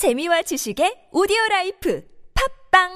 재미와 0.00 0.40
지식의 0.40 1.08
오디오 1.12 1.36
라이프 1.50 2.02
팟빵 2.72 2.88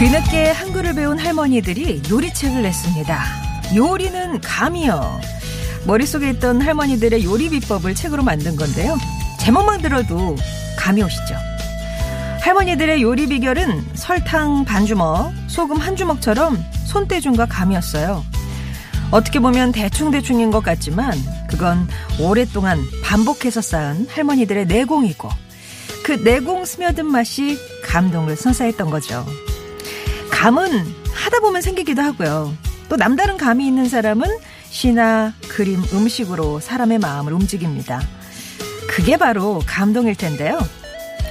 뒤늦게 0.00 0.50
한글을 0.50 0.96
배운 0.96 1.20
할머니들이 1.20 2.02
요리책을 2.10 2.60
냈습니다. 2.60 3.24
요리는 3.76 4.40
감이요. 4.40 5.20
머릿속에 5.86 6.30
있던 6.30 6.60
할머니들의 6.60 7.24
요리 7.24 7.50
비법을 7.50 7.94
책으로 7.94 8.24
만든 8.24 8.56
건데요. 8.56 8.96
제목만 9.38 9.80
들어도 9.80 10.34
감이 10.84 11.02
오시죠. 11.02 11.34
할머니들의 12.42 13.00
요리 13.00 13.26
비결은 13.26 13.86
설탕 13.94 14.66
반 14.66 14.84
주먹, 14.84 15.32
소금 15.46 15.78
한 15.78 15.96
주먹처럼 15.96 16.62
손대중과 16.84 17.46
감이었어요. 17.46 18.22
어떻게 19.10 19.38
보면 19.40 19.72
대충대충인 19.72 20.50
것 20.50 20.62
같지만 20.62 21.12
그건 21.48 21.88
오랫동안 22.20 22.78
반복해서 23.02 23.62
쌓은 23.62 24.08
할머니들의 24.10 24.66
내공이고 24.66 25.30
그 26.02 26.12
내공 26.12 26.66
스며든 26.66 27.06
맛이 27.06 27.58
감동을 27.86 28.36
선사했던 28.36 28.90
거죠. 28.90 29.24
감은 30.30 30.84
하다 31.14 31.40
보면 31.40 31.62
생기기도 31.62 32.02
하고요. 32.02 32.52
또 32.90 32.96
남다른 32.96 33.38
감이 33.38 33.66
있는 33.66 33.88
사람은 33.88 34.26
시나 34.68 35.32
그림, 35.48 35.82
음식으로 35.94 36.60
사람의 36.60 36.98
마음을 36.98 37.32
움직입니다. 37.32 38.02
그게 38.94 39.16
바로 39.16 39.60
감동일 39.66 40.14
텐데요. 40.14 40.56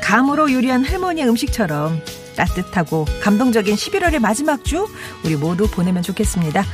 감으로 0.02 0.52
요리한 0.52 0.84
할머니의 0.84 1.30
음식처럼 1.30 2.02
따뜻하고 2.36 3.06
감동적인 3.22 3.76
11월의 3.76 4.20
마지막 4.20 4.66
주 4.66 4.86
우리 5.24 5.38
모두 5.38 5.68
보내면 5.72 6.04
좋겠습니다. 6.04 6.66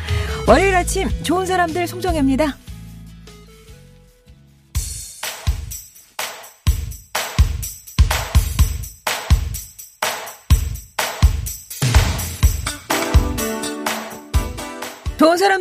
월요일 0.47 0.75
아침 0.75 1.07
좋은 1.21 1.45
사람들 1.45 1.85
송정혜입니다. 1.85 2.57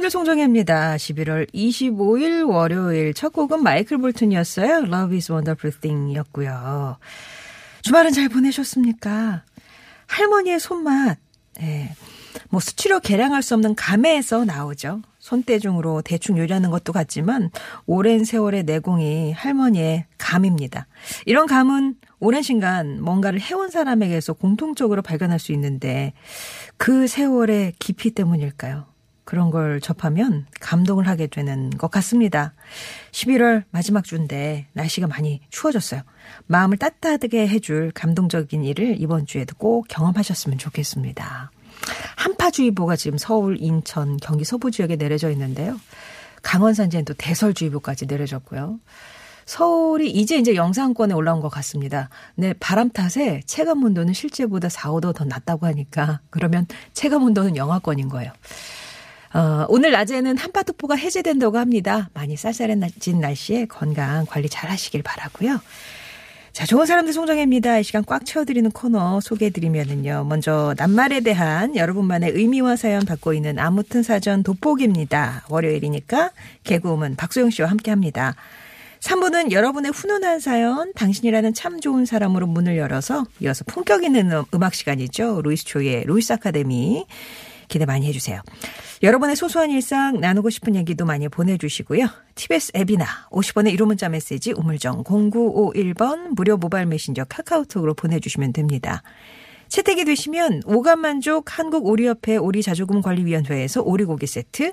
사람들 0.08 0.10
송정혜입니다. 0.10 0.96
11월 0.96 1.52
25일 1.52 2.48
월요일 2.48 3.14
첫 3.14 3.32
곡은 3.32 3.62
마이클 3.62 3.98
볼튼이었어요. 3.98 4.84
Love 4.86 5.16
is 5.16 5.30
Wonderful 5.30 5.80
Thing 5.80 6.12
이었고요. 6.12 6.98
주말은 7.82 8.12
잘 8.12 8.28
보내셨습니까? 8.28 9.44
할머니의 10.06 10.60
손맛, 10.60 11.18
예. 11.62 11.94
뭐 12.50 12.60
수치로 12.60 13.00
계량할 13.00 13.42
수 13.42 13.54
없는 13.54 13.74
감에서 13.74 14.44
나오죠. 14.44 15.02
손대중으로 15.18 16.02
대충 16.02 16.38
요리하는 16.38 16.70
것도 16.70 16.92
같지만 16.92 17.50
오랜 17.86 18.24
세월의 18.24 18.64
내공이 18.64 19.32
할머니의 19.32 20.06
감입니다. 20.16 20.86
이런 21.26 21.46
감은 21.46 21.96
오랜 22.20 22.42
시간 22.42 23.02
뭔가를 23.02 23.40
해온 23.40 23.70
사람에게서 23.70 24.32
공통적으로 24.34 25.02
발견할 25.02 25.38
수 25.38 25.52
있는데 25.52 26.14
그 26.76 27.06
세월의 27.06 27.74
깊이 27.78 28.10
때문일까요? 28.10 28.97
그런 29.28 29.50
걸 29.50 29.78
접하면 29.82 30.46
감동을 30.58 31.06
하게 31.06 31.26
되는 31.26 31.68
것 31.68 31.90
같습니다. 31.90 32.54
11월 33.12 33.64
마지막 33.70 34.02
주인데 34.04 34.68
날씨가 34.72 35.06
많이 35.06 35.42
추워졌어요. 35.50 36.00
마음을 36.46 36.78
따뜻하게 36.78 37.46
해줄 37.46 37.90
감동적인 37.90 38.64
일을 38.64 38.96
이번 38.98 39.26
주에도 39.26 39.54
꼭 39.56 39.84
경험하셨으면 39.88 40.56
좋겠습니다. 40.56 41.50
한파주의보가 42.16 42.96
지금 42.96 43.18
서울, 43.18 43.58
인천, 43.60 44.16
경기 44.16 44.44
서부 44.44 44.70
지역에 44.70 44.96
내려져 44.96 45.30
있는데요. 45.32 45.78
강원 46.42 46.72
산지엔 46.72 47.04
또 47.04 47.12
대설주의보까지 47.12 48.06
내려졌고요. 48.06 48.80
서울이 49.44 50.10
이제 50.10 50.38
이제 50.38 50.54
영상권에 50.54 51.12
올라온 51.12 51.40
것 51.40 51.50
같습니다. 51.50 52.08
네, 52.34 52.54
바람 52.58 52.88
탓에 52.88 53.42
체감 53.44 53.84
온도는 53.84 54.14
실제보다 54.14 54.70
4, 54.70 54.90
5도 54.92 55.14
더 55.14 55.26
낮다고 55.26 55.66
하니까 55.66 56.20
그러면 56.30 56.66
체감 56.94 57.24
온도는 57.24 57.56
영하권인 57.56 58.08
거예요. 58.08 58.32
어, 59.38 59.66
오늘 59.68 59.92
낮에는 59.92 60.36
한파특보가 60.36 60.96
해제된다고 60.96 61.58
합니다. 61.58 62.10
많이 62.12 62.36
쌀쌀해진 62.36 63.20
날씨에 63.20 63.66
건강 63.66 64.26
관리 64.26 64.48
잘 64.48 64.68
하시길 64.68 65.04
바라고요. 65.04 65.60
자, 66.52 66.66
좋은 66.66 66.86
사람들 66.86 67.12
송정혜입니다. 67.12 67.78
이 67.78 67.84
시간 67.84 68.04
꽉 68.04 68.26
채워드리는 68.26 68.68
코너 68.72 69.20
소개해드리면은요. 69.20 70.24
먼저 70.28 70.74
낱말에 70.76 71.20
대한 71.20 71.76
여러분만의 71.76 72.32
의미와 72.32 72.74
사연 72.74 73.04
받고 73.04 73.32
있는 73.32 73.60
아무튼 73.60 74.02
사전 74.02 74.42
돋보기입니다. 74.42 75.44
월요일이니까 75.48 76.32
개그우먼 76.64 77.14
박소영 77.14 77.50
씨와 77.50 77.70
함께합니다. 77.70 78.34
3부는 78.98 79.52
여러분의 79.52 79.92
훈훈한 79.92 80.40
사연, 80.40 80.92
당신이라는 80.94 81.54
참 81.54 81.80
좋은 81.80 82.06
사람으로 82.06 82.48
문을 82.48 82.76
열어서 82.76 83.24
이어서 83.38 83.62
품격 83.68 84.02
있는 84.02 84.42
음악 84.52 84.74
시간이죠. 84.74 85.42
루이스 85.42 85.64
초이의 85.64 86.06
루이스 86.06 86.32
아카데미. 86.32 87.06
기대 87.68 87.86
많이 87.86 88.06
해주세요. 88.06 88.40
여러분의 89.02 89.36
소소한 89.36 89.70
일상 89.70 90.20
나누고 90.20 90.50
싶은 90.50 90.74
얘기도 90.74 91.04
많이 91.04 91.28
보내주시고요. 91.28 92.08
TBS 92.34 92.72
앱이나 92.76 93.04
50원의 93.30 93.76
유료 93.76 93.86
문자 93.86 94.08
메시지 94.08 94.52
우물정 94.52 95.04
0951번 95.04 96.34
무료 96.34 96.56
모바일 96.56 96.86
메신저 96.86 97.24
카카오톡으로 97.24 97.94
보내주시면 97.94 98.52
됩니다. 98.52 99.02
채택이 99.68 100.04
되시면 100.06 100.62
오감만족 100.64 101.58
한국오리협회 101.58 102.36
오리자조금관리위원회에서 102.36 103.82
오리고기 103.82 104.26
세트, 104.26 104.72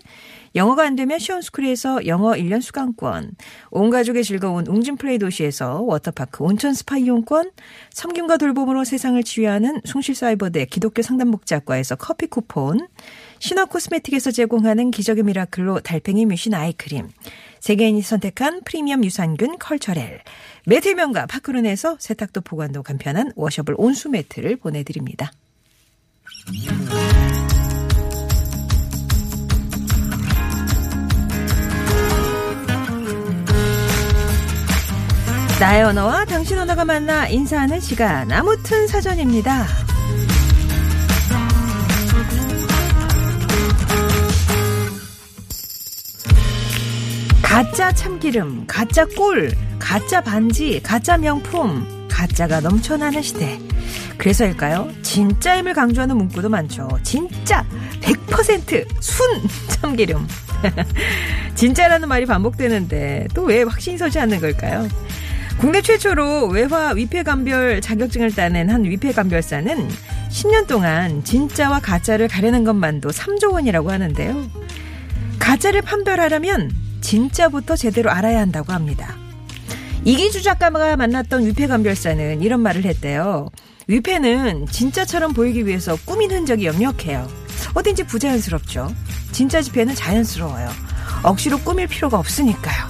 영어가 0.56 0.84
안 0.84 0.96
되면 0.96 1.20
시원스쿨에서 1.20 2.08
영어 2.08 2.32
1년 2.32 2.62
수강권, 2.62 3.36
온 3.72 3.90
가족의 3.90 4.24
즐거운 4.24 4.66
웅진플레이 4.66 5.18
도시에서 5.20 5.82
워터파크 5.82 6.44
온천 6.44 6.74
스파 6.74 6.98
이용권, 6.98 7.52
섬김과 7.92 8.38
돌봄으로 8.38 8.86
세상을 8.86 9.22
치유하는 9.22 9.82
숭실사이버대 9.84 10.66
기독교 10.66 11.02
상담복지학과에서 11.02 11.98
커피 11.98 12.28
쿠폰, 12.28 12.88
신화 13.40 13.66
코스메틱에서 13.66 14.32
제공하는 14.32 14.92
기적의 14.92 15.26
미라클로 15.26 15.82
달팽이 15.82 16.26
뮤신 16.26 16.54
아이크림, 16.54 17.10
세계인이 17.66 18.00
선택한 18.04 18.62
프리미엄 18.64 19.04
유산균 19.04 19.58
컬처렐, 19.58 20.22
매트명가 20.68 21.26
파크론에서 21.26 21.98
세탁도 22.00 22.42
보관도 22.42 22.84
간편한 22.84 23.32
washable 23.36 23.74
온수 23.80 24.08
매트를 24.10 24.58
보내드립니다. 24.58 25.32
나의 35.60 35.86
언어와 35.86 36.26
당신 36.26 36.60
언어가 36.60 36.86
만나 36.86 37.28
인사하는 37.28 37.80
시간 37.80 38.32
아무튼 38.32 38.86
사전입니다. 38.86 39.85
가짜 47.56 47.90
참기름, 47.94 48.66
가짜 48.68 49.06
꿀, 49.06 49.50
가짜 49.80 50.20
반지, 50.20 50.82
가짜 50.84 51.18
명품, 51.18 51.88
가짜가 52.12 52.60
넘쳐나는 52.60 53.22
시대. 53.22 53.58
그래서일까요? 54.18 54.92
진짜임을 55.04 55.74
강조하는 55.74 56.18
문구도 56.18 56.50
많죠. 56.50 56.90
진짜 57.02 57.66
100%순 58.02 59.28
참기름. 59.72 60.28
진짜라는 61.56 62.10
말이 62.10 62.26
반복되는데 62.26 63.30
또 63.34 63.44
왜 63.44 63.64
확신이 63.64 63.98
서지 63.98 64.20
않는 64.20 64.42
걸까요? 64.42 64.90
국내 65.58 65.82
최초로 65.82 66.48
외화 66.48 66.90
위폐감별 66.90 67.80
자격증을 67.80 68.36
따낸 68.36 68.70
한 68.70 68.84
위폐감별사는 68.84 69.88
10년 70.30 70.68
동안 70.68 71.24
진짜와 71.24 71.80
가짜를 71.80 72.28
가리는 72.28 72.66
것만도 72.66 73.12
3조 73.12 73.54
원이라고 73.54 73.92
하는데요. 73.94 74.46
가짜를 75.40 75.84
판별하려면 75.84 76.84
진짜부터 77.06 77.76
제대로 77.76 78.10
알아야 78.10 78.40
한다고 78.40 78.74
합니다. 78.74 79.16
이기주 80.06 80.42
작가가 80.42 80.96
만났던 80.96 81.46
위패 81.46 81.68
감별사는 81.68 82.42
이런 82.42 82.62
말을 82.62 82.84
했대요. 82.84 83.50
위패는 83.88 84.66
진짜처럼 84.68 85.34
보이기 85.34 85.68
위해서 85.68 85.96
꾸민 86.06 86.32
흔적이 86.32 86.66
역력해요. 86.66 87.28
어딘지 87.76 88.04
부자연스럽죠. 88.06 88.92
진짜 89.32 89.62
지폐는 89.62 89.94
자연스러워요. 89.94 90.68
억지로 91.22 91.60
꾸밀 91.60 91.88
필요가 91.88 92.18
없으니까요. 92.18 92.88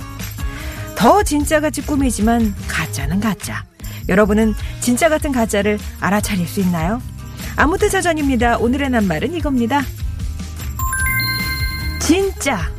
더 0.95 1.21
진짜같이 1.21 1.81
꾸미지만 1.81 2.55
가짜는 2.69 3.19
가짜. 3.19 3.65
여러분은 4.07 4.53
진짜 4.79 5.09
같은 5.09 5.33
가짜를 5.33 5.77
알아차릴 5.99 6.47
수 6.47 6.61
있나요? 6.61 7.01
아무튼 7.57 7.89
사전입니다. 7.89 8.59
오늘의 8.59 8.91
낱말은 8.91 9.33
이겁니다. 9.33 9.81
진짜. 11.99 12.74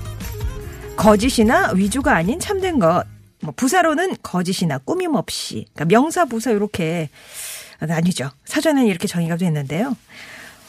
거짓이나 0.96 1.72
위조가 1.72 2.14
아닌 2.14 2.40
참된 2.40 2.78
것. 2.78 3.04
뭐 3.42 3.52
부사로는 3.54 4.16
거짓이나 4.22 4.78
꾸밈 4.78 5.14
없이. 5.14 5.66
그러니까 5.74 5.84
명사, 5.84 6.24
부사 6.24 6.50
이렇게 6.50 7.10
나뉘죠. 7.80 8.30
사전에는 8.44 8.88
이렇게 8.88 9.06
정의가 9.06 9.36
됐는데요. 9.36 9.96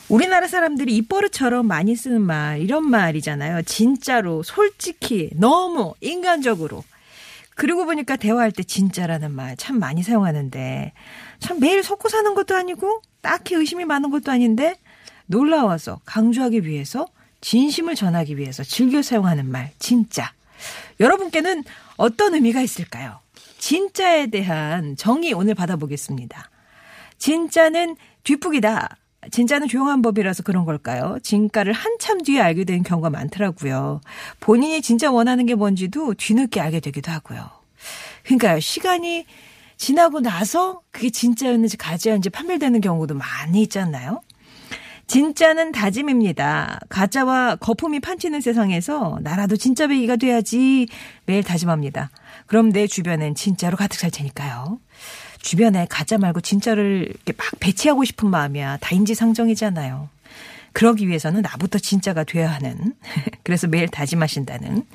우리나라 0.10 0.48
사람들이 0.48 0.96
입버릇처럼 0.98 1.68
많이 1.68 1.96
쓰는 1.96 2.22
말, 2.22 2.62
이런 2.62 2.90
말이잖아요. 2.90 3.64
진짜로, 3.64 4.42
솔직히, 4.42 5.30
너무, 5.36 5.96
인간적으로. 6.00 6.84
그리고 7.56 7.86
보니까 7.86 8.16
대화할 8.16 8.52
때 8.52 8.64
진짜라는 8.64 9.32
말 9.32 9.56
참 9.58 9.80
많이 9.80 10.04
사용하는데, 10.04 10.94
참 11.40 11.60
매일 11.60 11.84
속고 11.84 12.08
사는 12.08 12.34
것도 12.36 12.56
아니고, 12.56 13.02
딱히 13.22 13.56
의심이 13.56 13.84
많은 13.84 14.10
것도 14.10 14.32
아닌데, 14.32 14.76
놀라워서, 15.26 16.00
강조하기 16.06 16.66
위해서, 16.66 17.06
진심을 17.42 17.96
전하기 17.96 18.38
위해서 18.38 18.64
즐겨 18.64 19.02
사용하는 19.02 19.50
말, 19.50 19.72
진짜. 19.80 20.32
여러분께는 21.00 21.64
어떤 21.98 22.34
의미가 22.34 22.62
있을까요? 22.62 23.20
진짜에 23.58 24.28
대한 24.28 24.96
정의 24.96 25.34
오늘 25.34 25.56
받아보겠습니다. 25.56 26.50
진짜는 27.18 27.96
뒷북이다. 28.24 28.98
진짜는 29.32 29.68
조용한 29.68 30.02
법이라서 30.02 30.44
그런 30.44 30.64
걸까요? 30.64 31.18
진가를 31.22 31.74
한참 31.74 32.22
뒤에 32.22 32.40
알게 32.40 32.64
된 32.64 32.84
경우가 32.84 33.10
많더라고요. 33.10 34.02
본인이 34.40 34.82
진짜 34.82 35.12
원하는 35.12 35.46
게 35.46 35.56
뭔지도 35.56 36.14
뒤늦게 36.14 36.62
알게 36.62 36.80
되기도 36.80 37.12
하고요. 37.12 37.50
그러니까 38.24 38.60
시간이 38.60 39.26
지나고 39.76 40.22
나서 40.22 40.82
그게 40.92 41.10
진짜였는지 41.10 41.78
가짜였는지 41.78 42.30
판별되는 42.30 42.82
경우도 42.82 43.16
많이 43.16 43.62
있잖아요. 43.64 44.22
진짜는 45.08 45.72
다짐입니다. 45.72 46.82
가짜와 46.90 47.56
거품이 47.56 48.02
판치는 48.02 48.42
세상에서 48.42 49.20
나라도 49.22 49.56
진짜 49.56 49.88
배기가 49.88 50.18
돼야지 50.18 50.88
매일 51.26 51.44
다짐합니다. 51.44 52.10
그럼 52.46 52.72
내 52.72 52.88
주변엔 52.88 53.36
진짜로 53.36 53.78
가득 53.78 53.98
찰 53.98 54.12
테니까요. 54.12 54.80
주변에 55.42 55.88
가짜 55.90 56.18
말고 56.18 56.42
진짜를 56.42 57.06
이렇게 57.10 57.34
막 57.38 57.48
배치하고 57.60 58.04
싶은 58.04 58.30
마음이야. 58.30 58.78
다인지상정이잖아요. 58.82 60.10
그러기 60.74 61.08
위해서는 61.08 61.42
나부터 61.42 61.80
진짜가 61.80 62.26
돼야 62.26 62.52
하는. 62.52 62.94
그래서 63.44 63.68
매일 63.68 63.88
다짐하신다는. 63.88 64.86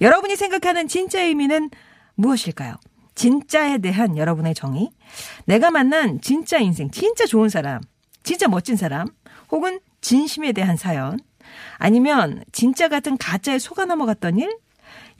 여러분이 0.00 0.36
생각하는 0.36 0.88
진짜의 0.88 1.28
의미는 1.28 1.70
무엇일까요? 2.14 2.74
진짜에 3.14 3.78
대한 3.78 4.16
여러분의 4.16 4.54
정의. 4.54 4.90
내가 5.44 5.70
만난 5.70 6.20
진짜 6.20 6.58
인생, 6.58 6.90
진짜 6.90 7.26
좋은 7.26 7.48
사람, 7.48 7.80
진짜 8.22 8.48
멋진 8.48 8.76
사람, 8.76 9.08
혹은 9.50 9.80
진심에 10.00 10.52
대한 10.52 10.76
사연. 10.76 11.18
아니면 11.78 12.44
진짜 12.52 12.88
같은 12.88 13.16
가짜에 13.16 13.58
속아 13.58 13.86
넘어갔던 13.86 14.38
일, 14.38 14.56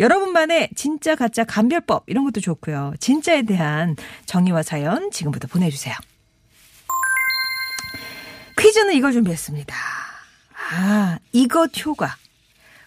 여러분만의 0.00 0.70
진짜 0.76 1.16
가짜 1.16 1.44
감별법 1.44 2.04
이런 2.06 2.24
것도 2.24 2.40
좋고요. 2.40 2.94
진짜에 3.00 3.42
대한 3.42 3.96
정의와 4.26 4.62
사연 4.62 5.10
지금부터 5.10 5.48
보내주세요. 5.48 5.94
퀴즈는 8.58 8.94
이걸 8.94 9.12
준비했습니다. 9.12 9.74
아, 10.72 11.18
이것 11.32 11.70
효과. 11.84 12.16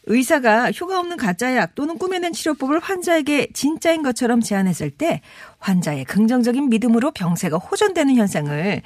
의사가 0.06 0.72
효과 0.72 1.00
없는 1.00 1.18
가짜약 1.18 1.76
또는 1.76 1.98
꾸며낸 1.98 2.34
치료법을 2.34 2.80
환자에게 2.80 3.50
진짜인 3.54 4.02
것처럼 4.02 4.42
제안했을 4.42 4.90
때 4.90 5.22
환자의 5.60 6.06
긍정적인 6.06 6.70
믿음으로 6.70 7.12
병세가 7.12 7.58
호전되는 7.58 8.16
현상을 8.16 8.82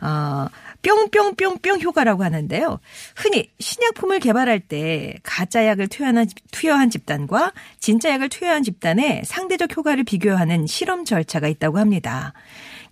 어, 0.00 0.46
뿅뿅뿅뿅 0.84 1.80
효과라고 1.80 2.22
하는데요. 2.24 2.78
흔히 3.16 3.50
신약품을 3.58 4.20
개발할 4.20 4.60
때 4.60 5.16
가짜 5.22 5.66
약을 5.66 5.88
투여한, 5.88 6.26
투여한 6.52 6.90
집단과 6.90 7.52
진짜 7.80 8.10
약을 8.10 8.28
투여한 8.28 8.62
집단의 8.62 9.22
상대적 9.24 9.74
효과를 9.76 10.04
비교하는 10.04 10.66
실험 10.66 11.04
절차가 11.04 11.48
있다고 11.48 11.78
합니다. 11.78 12.34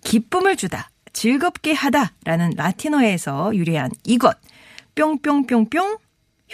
기쁨을 0.02 0.56
주다, 0.56 0.90
즐겁게 1.12 1.72
하다라는 1.74 2.54
라틴어에서 2.56 3.54
유래한 3.54 3.90
이것 4.04 4.36
뿅뿅뿅뿅 4.94 5.98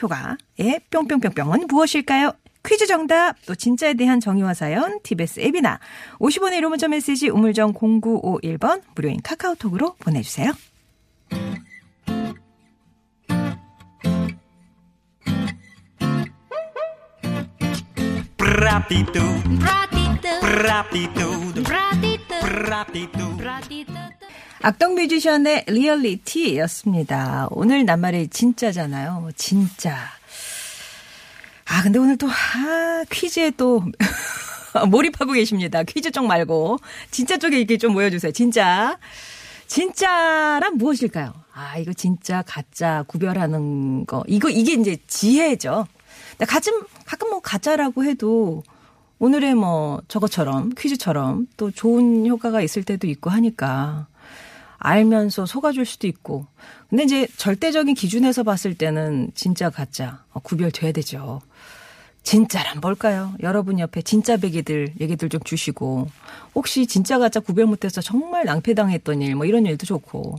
효과의 0.03 0.81
뿅뿅뿅뿅은 0.91 1.67
무엇일까요? 1.69 2.33
퀴즈 2.67 2.87
정답, 2.87 3.37
또 3.47 3.55
진짜에 3.55 3.95
대한 3.95 4.21
정의와 4.21 4.53
사연, 4.53 5.01
TBS 5.03 5.41
앱이나 5.41 5.79
50원의 6.19 6.61
1호 6.61 6.69
문자 6.69 6.89
메시지 6.89 7.29
우물정 7.29 7.73
0951번 7.73 8.83
무료인 8.95 9.21
카카오톡으로 9.23 9.95
보내주세요. 10.01 10.53
Pratitu, 18.79 19.21
pratitu, 20.41 21.29
pratitu. 21.65 23.19
악동 24.63 24.95
뮤지션의 24.95 25.65
리얼리티였습니다. 25.67 27.49
오늘 27.51 27.85
낱말이 27.85 28.29
진짜잖아요. 28.29 29.31
진짜. 29.35 29.97
아, 31.67 31.83
근데 31.83 31.99
오늘 31.99 32.17
또, 32.19 32.29
아, 32.29 33.05
퀴즈에 33.11 33.51
또, 33.57 33.83
몰입하고 34.89 35.33
계십니다. 35.33 35.83
퀴즈 35.83 36.13
쪽 36.13 36.27
말고. 36.27 36.79
진짜 37.11 37.37
쪽에 37.37 37.59
이렇게 37.59 37.79
좀 37.79 37.95
모여주세요. 37.95 38.31
진짜. 38.31 38.97
진짜란 39.67 40.77
무엇일까요? 40.79 41.35
아, 41.53 41.79
이거 41.79 41.93
진짜, 41.93 42.43
가짜, 42.47 43.03
구별하는 43.09 44.07
거. 44.07 44.23
이거, 44.29 44.49
이게 44.49 44.75
이제 44.75 44.97
지혜죠. 45.09 45.89
가끔, 46.47 46.85
가끔 47.09 47.31
뭐 47.31 47.41
가짜라고 47.41 48.05
해도 48.05 48.63
오늘의 49.19 49.55
뭐 49.55 50.03
저것처럼 50.09 50.73
퀴즈처럼 50.77 51.47
또 51.57 51.71
좋은 51.71 52.27
효과가 52.27 52.61
있을 52.61 52.83
때도 52.85 53.07
있고 53.07 53.31
하니까 53.31 54.07
알면서 54.77 55.47
속아줄 55.47 55.87
수도 55.87 56.07
있고. 56.07 56.45
근데 56.91 57.05
이제 57.05 57.27
절대적인 57.39 57.95
기준에서 57.95 58.43
봤을 58.43 58.75
때는 58.75 59.31
진짜 59.35 59.71
가짜 59.71 60.23
어, 60.33 60.41
구별돼야 60.41 60.93
되죠. 60.93 61.41
진짜란 62.23 62.81
뭘까요? 62.83 63.33
여러분 63.41 63.79
옆에 63.79 64.03
진짜 64.03 64.37
배기들 64.37 64.93
얘기들 65.01 65.31
좀 65.31 65.41
주시고 65.43 66.09
혹시 66.55 66.87
진짜 66.87 67.19
가짜 67.19 67.41
구별 67.41 67.65
못해서 67.65 68.03
정말 68.03 68.45
낭패당했던 68.45 69.23
일 69.23 69.35
뭐 69.35 69.47
이런 69.47 69.65
일도 69.65 69.87
좋고 69.87 70.37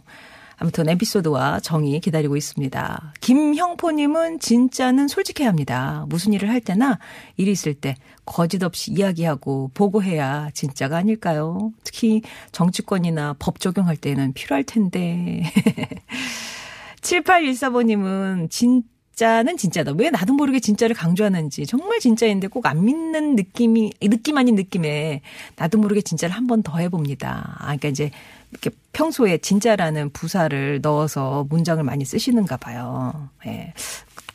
아무튼 0.62 0.90
에피소드와 0.90 1.62
정의 1.62 2.00
기다리고 2.02 2.36
있습니다. 2.36 3.14
김형포님은 3.22 4.40
진짜는 4.40 5.08
솔직해야 5.08 5.48
합니다. 5.50 6.06
무슨 6.10 6.34
일을 6.34 6.50
할 6.50 6.60
때나 6.60 7.00
일이 7.38 7.52
있을 7.52 7.74
때 7.74 7.96
거짓 8.26 8.62
없이 8.64 8.92
이야기하고 8.92 9.72
보고해야 9.74 10.50
진짜가 10.54 10.98
아닐까요? 10.98 11.72
특히 11.84 12.22
정치권이나 12.52 13.36
법 13.40 13.60
적용할 13.60 13.96
때는 13.98 14.34
필요할 14.34 14.64
텐데. 14.66 15.44
7814번님은 17.02 18.50
진 18.50 18.84
진짜는 19.20 19.58
진짜다. 19.58 19.92
왜 19.98 20.10
나도 20.12 20.32
모르게 20.34 20.62
진짜를 20.62 20.96
강조하는지 20.96 21.66
정말 21.66 22.00
진짜인데 22.00 22.48
꼭 22.48 22.68
안 22.68 22.86
믿는 22.86 23.36
느낌이 23.36 23.92
느낌 24.00 24.38
아닌 24.38 24.56
느낌에 24.56 25.22
나도 25.58 25.78
모르게 25.78 26.00
진짜를 26.02 26.34
한 26.34 26.48
번 26.48 26.64
더 26.64 26.78
해봅니다. 26.78 27.58
아, 27.60 27.64
그러니까 27.66 27.90
이제 27.90 28.12
이렇게 28.52 28.72
평소에 28.94 29.38
진짜라는 29.38 30.12
부사를 30.12 30.80
넣어서 30.82 31.46
문장을 31.50 31.84
많이 31.84 32.06
쓰시는가 32.06 32.58
봐요. 32.58 33.30
예. 33.46 33.74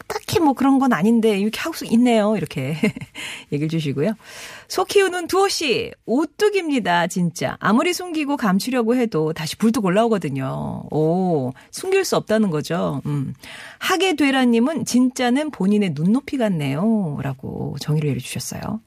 딱히 0.07 0.39
뭐 0.39 0.53
그런 0.53 0.79
건 0.79 0.93
아닌데 0.93 1.39
이렇게 1.39 1.59
하고 1.61 1.75
있네요. 1.91 2.37
이렇게 2.37 2.77
얘기를 3.53 3.69
주시고요. 3.69 4.15
소 4.69 4.85
키우는 4.85 5.27
두호 5.27 5.49
씨 5.49 5.93
오뚝입니다. 6.07 7.07
진짜 7.07 7.57
아무리 7.59 7.93
숨기고 7.93 8.37
감추려고 8.37 8.97
해도 8.97 9.33
다시 9.33 9.57
불뚝 9.57 9.85
올라오거든요. 9.85 10.85
오 10.91 11.53
숨길 11.71 12.05
수 12.05 12.17
없다는 12.17 12.51
거죠. 12.51 13.01
음. 13.07 13.35
하게 13.79 14.15
되라님은 14.15 14.85
진짜는 14.85 15.51
본인의 15.51 15.95
눈높이 15.95 16.37
같네요.라고 16.37 17.77
정의를 17.81 18.15
해주셨어요. 18.15 18.81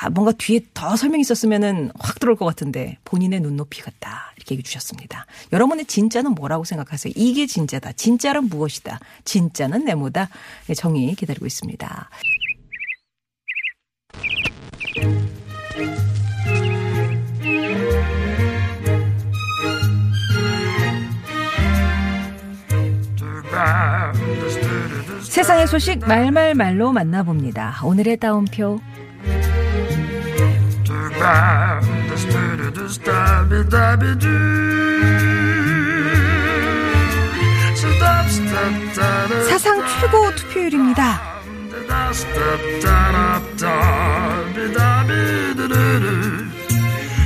아, 0.00 0.10
뭔가 0.10 0.30
뒤에 0.32 0.60
더 0.74 0.94
설명이 0.94 1.22
있었으면은 1.22 1.90
확 1.98 2.20
들어올 2.20 2.36
것 2.36 2.44
같은데 2.44 2.98
본인의 3.04 3.40
눈높이 3.40 3.82
같다. 3.82 4.32
이렇게 4.36 4.54
얘기해 4.54 4.62
주셨습니다. 4.62 5.26
여러분의 5.52 5.86
진짜는 5.86 6.32
뭐라고 6.32 6.62
생각하세요? 6.62 7.12
이게 7.16 7.46
진짜다. 7.46 7.92
진짜는 7.92 8.44
무엇이다. 8.44 9.00
진짜는 9.24 9.84
네모다. 9.84 10.28
네, 10.66 10.74
정의 10.74 11.14
기다리고 11.16 11.46
있습니다. 11.46 12.10
세상의 25.24 25.66
소식 25.66 25.98
말말말로 26.06 26.92
만나봅니다. 26.92 27.80
오늘의 27.82 28.18
따옴표 28.18 28.78
사상 39.48 39.82
최고 40.00 40.34
투표율입니다. 40.36 41.20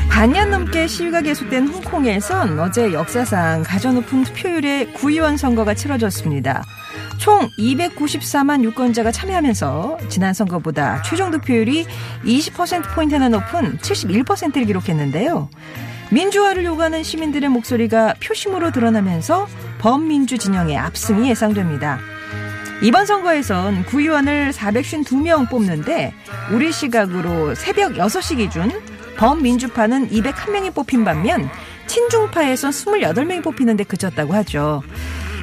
반년 0.08 0.50
넘게 0.50 0.86
시위가 0.86 1.20
계속된 1.22 1.68
홍콩에선 1.68 2.58
어제 2.60 2.92
역사상 2.92 3.64
가장 3.64 3.94
높은 3.96 4.24
투표율의 4.24 4.92
구의원 4.94 5.36
선거가 5.36 5.74
치러졌습니다. 5.74 6.64
총 7.22 7.48
294만 7.50 8.64
유권자가 8.64 9.12
참여하면서 9.12 9.98
지난 10.08 10.34
선거보다 10.34 11.02
최종 11.02 11.30
득표율이 11.30 11.86
20%포인트나 12.24 13.28
높은 13.28 13.78
71%를 13.78 14.64
기록했는데요. 14.66 15.48
민주화를 16.10 16.64
요구하는 16.64 17.04
시민들의 17.04 17.48
목소리가 17.48 18.14
표심으로 18.20 18.72
드러나면서 18.72 19.46
범민주 19.78 20.36
진영의 20.36 20.76
압승이 20.76 21.30
예상됩니다. 21.30 22.00
이번 22.82 23.06
선거에선 23.06 23.84
구의원을 23.84 24.50
452명 24.50 25.48
뽑는데 25.48 26.12
우리 26.50 26.72
시각으로 26.72 27.54
새벽 27.54 27.92
6시 27.92 28.38
기준 28.38 28.72
범민주파는 29.16 30.08
201명이 30.08 30.74
뽑힌 30.74 31.04
반면 31.04 31.48
친중파에선 31.86 32.72
28명이 32.72 33.44
뽑히는데 33.44 33.84
그쳤다고 33.84 34.34
하죠. 34.34 34.82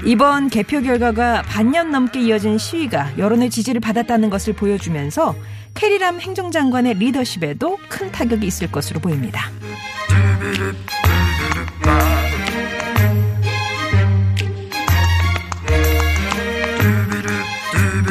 이번 0.06 0.50
개표 0.50 0.82
결과가 0.82 1.41
반년 1.44 1.91
넘게 1.91 2.22
이어진 2.22 2.58
시위가 2.58 3.18
여론의 3.18 3.50
지지를 3.50 3.82
받았다는 3.82 4.29
것을 4.29 4.53
보여주면서 4.53 5.36
캐리람 5.74 6.20
행정장관의 6.20 6.96
리더십에도 6.96 7.77
큰 7.89 8.12
타격이 8.12 8.46
있을 8.48 8.72
것으로 8.72 9.00
보입니다. 9.00 9.50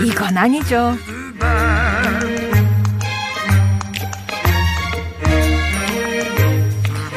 이건 0.05 0.37
아니죠. 0.37 0.97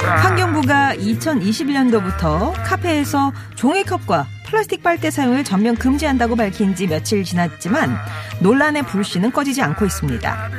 환경부가 0.03 0.95
2021년도부터 0.95 2.53
카페에서 2.63 3.31
종이컵과 3.55 4.27
플라스틱 4.51 4.83
빨대 4.83 5.09
사용을 5.09 5.45
전면 5.45 5.75
금지한다고 5.75 6.35
밝힌 6.35 6.75
지 6.75 6.85
며칠 6.85 7.23
지났지만 7.23 7.97
논란의 8.41 8.83
불씨는 8.83 9.31
꺼지지 9.31 9.61
않고 9.61 9.85
있습니다. 9.85 10.49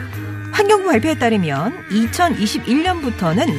환경부 0.51 0.89
발표에 0.89 1.19
따르면 1.19 1.89
2021년부터는 1.91 3.55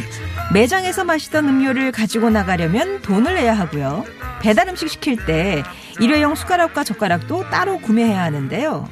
매장에서 0.52 1.04
마시던 1.04 1.48
음료를 1.48 1.92
가지고 1.92 2.32
나가려면 2.32 3.02
돈을 3.04 3.36
내야 3.36 3.54
하고요. 3.54 4.06
배달 4.42 4.68
음식 4.70 4.90
시킬 4.90 5.24
때 5.24 5.64
일회용 6.00 6.34
숟가락과 6.34 6.84
젓가락도 6.84 7.50
따로 7.52 7.78
구매해야 7.78 8.24
하는데요. 8.24 8.90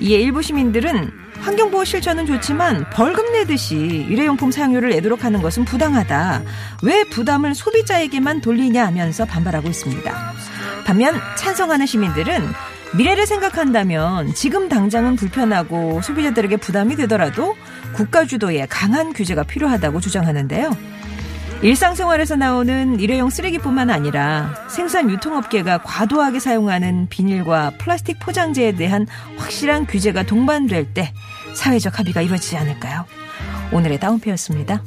이에 0.00 0.18
일부 0.18 0.42
시민들은 0.42 1.12
환경보호 1.40 1.84
실천은 1.84 2.26
좋지만 2.26 2.90
벌금 2.90 3.32
내듯이 3.32 3.76
일회용품 3.76 4.50
사용료를 4.50 4.90
내도록 4.90 5.24
하는 5.24 5.40
것은 5.40 5.64
부당하다. 5.64 6.42
왜 6.82 7.04
부담을 7.04 7.54
소비자에게만 7.54 8.40
돌리냐 8.40 8.84
하면서 8.84 9.24
반발하고 9.24 9.68
있습니다. 9.68 10.34
반면 10.84 11.20
찬성하는 11.36 11.86
시민들은 11.86 12.46
미래를 12.96 13.26
생각한다면 13.26 14.34
지금 14.34 14.68
당장은 14.68 15.16
불편하고 15.16 16.02
소비자들에게 16.02 16.56
부담이 16.56 16.96
되더라도 16.96 17.56
국가 17.92 18.24
주도의 18.24 18.66
강한 18.68 19.12
규제가 19.12 19.44
필요하다고 19.44 20.00
주장하는데요. 20.00 20.76
일상생활에서 21.62 22.36
나오는 22.36 22.98
일회용 22.98 23.28
쓰레기뿐만 23.28 23.90
아니라 23.90 24.54
생산 24.68 25.10
유통업계가 25.10 25.82
과도하게 25.82 26.40
사용하는 26.40 27.08
비닐과 27.10 27.72
플라스틱 27.78 28.18
포장재에 28.18 28.72
대한 28.72 29.06
확실한 29.36 29.86
규제가 29.86 30.22
동반될 30.22 30.94
때 30.94 31.12
사회적 31.54 31.98
합의가 31.98 32.22
이루어지지 32.22 32.56
않을까요? 32.56 33.04
오늘의 33.72 34.00
다운표였습니다. 34.00 34.82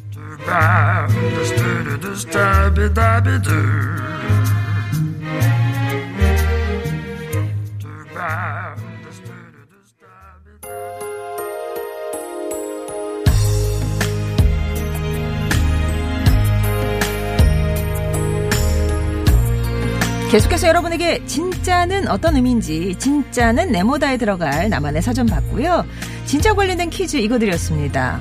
계속해서 20.34 20.68
여러분에게 20.68 21.24
진짜는 21.28 22.08
어떤 22.08 22.36
의미인지 22.36 22.96
진짜는 22.98 23.72
네모다에 23.72 24.18
들어갈 24.18 24.68
나만의 24.68 25.04
사전 25.04 25.28
봤고요. 25.28 25.86
진짜 26.26 26.56
관련된 26.56 26.90
퀴즈 26.90 27.18
이거 27.18 27.38
드렸습니다. 27.38 28.20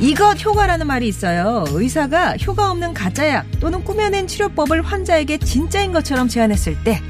이것 0.00 0.44
효과라는 0.44 0.88
말이 0.88 1.06
있어요. 1.06 1.64
의사가 1.68 2.36
효과 2.38 2.72
없는 2.72 2.94
가짜약 2.94 3.46
또는 3.60 3.84
꾸며낸 3.84 4.26
치료법을 4.26 4.82
환자에게 4.82 5.38
진짜인 5.38 5.92
것처럼 5.92 6.26
제안했을 6.26 6.82
때 6.82 7.00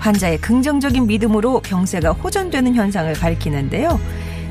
환자의 0.00 0.40
긍정적인 0.40 1.06
믿음으로 1.06 1.60
병세가 1.60 2.14
호전되는 2.14 2.74
현상을 2.74 3.12
가리키는데요. 3.12 4.00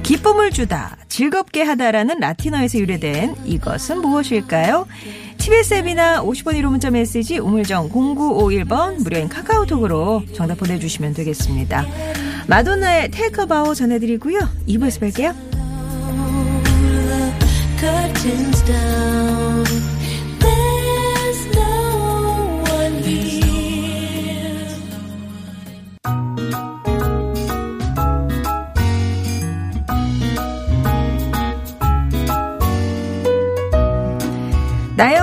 기쁨을 0.03 0.51
주다, 0.51 0.95
즐겁게 1.09 1.63
하다라는 1.63 2.21
라틴어에서 2.21 2.79
유래된 2.79 3.35
이것은 3.43 3.99
무엇일까요? 3.99 4.87
TBS 5.43 5.73
앱이나 5.73 6.23
50번 6.23 6.55
1호 6.55 6.69
문자 6.69 6.89
메시지 6.89 7.37
우물정 7.37 7.89
0951번 7.89 9.03
무료인 9.03 9.27
카카오톡으로 9.27 10.23
정답 10.33 10.57
보내주시면 10.57 11.13
되겠습니다. 11.15 11.85
마돈나의 12.47 13.11
테이크 13.11 13.45
바우 13.45 13.75
전해드리고요. 13.75 14.39
2부에서 14.69 15.01
뵐게요. 15.01 15.35
나의 34.95 35.19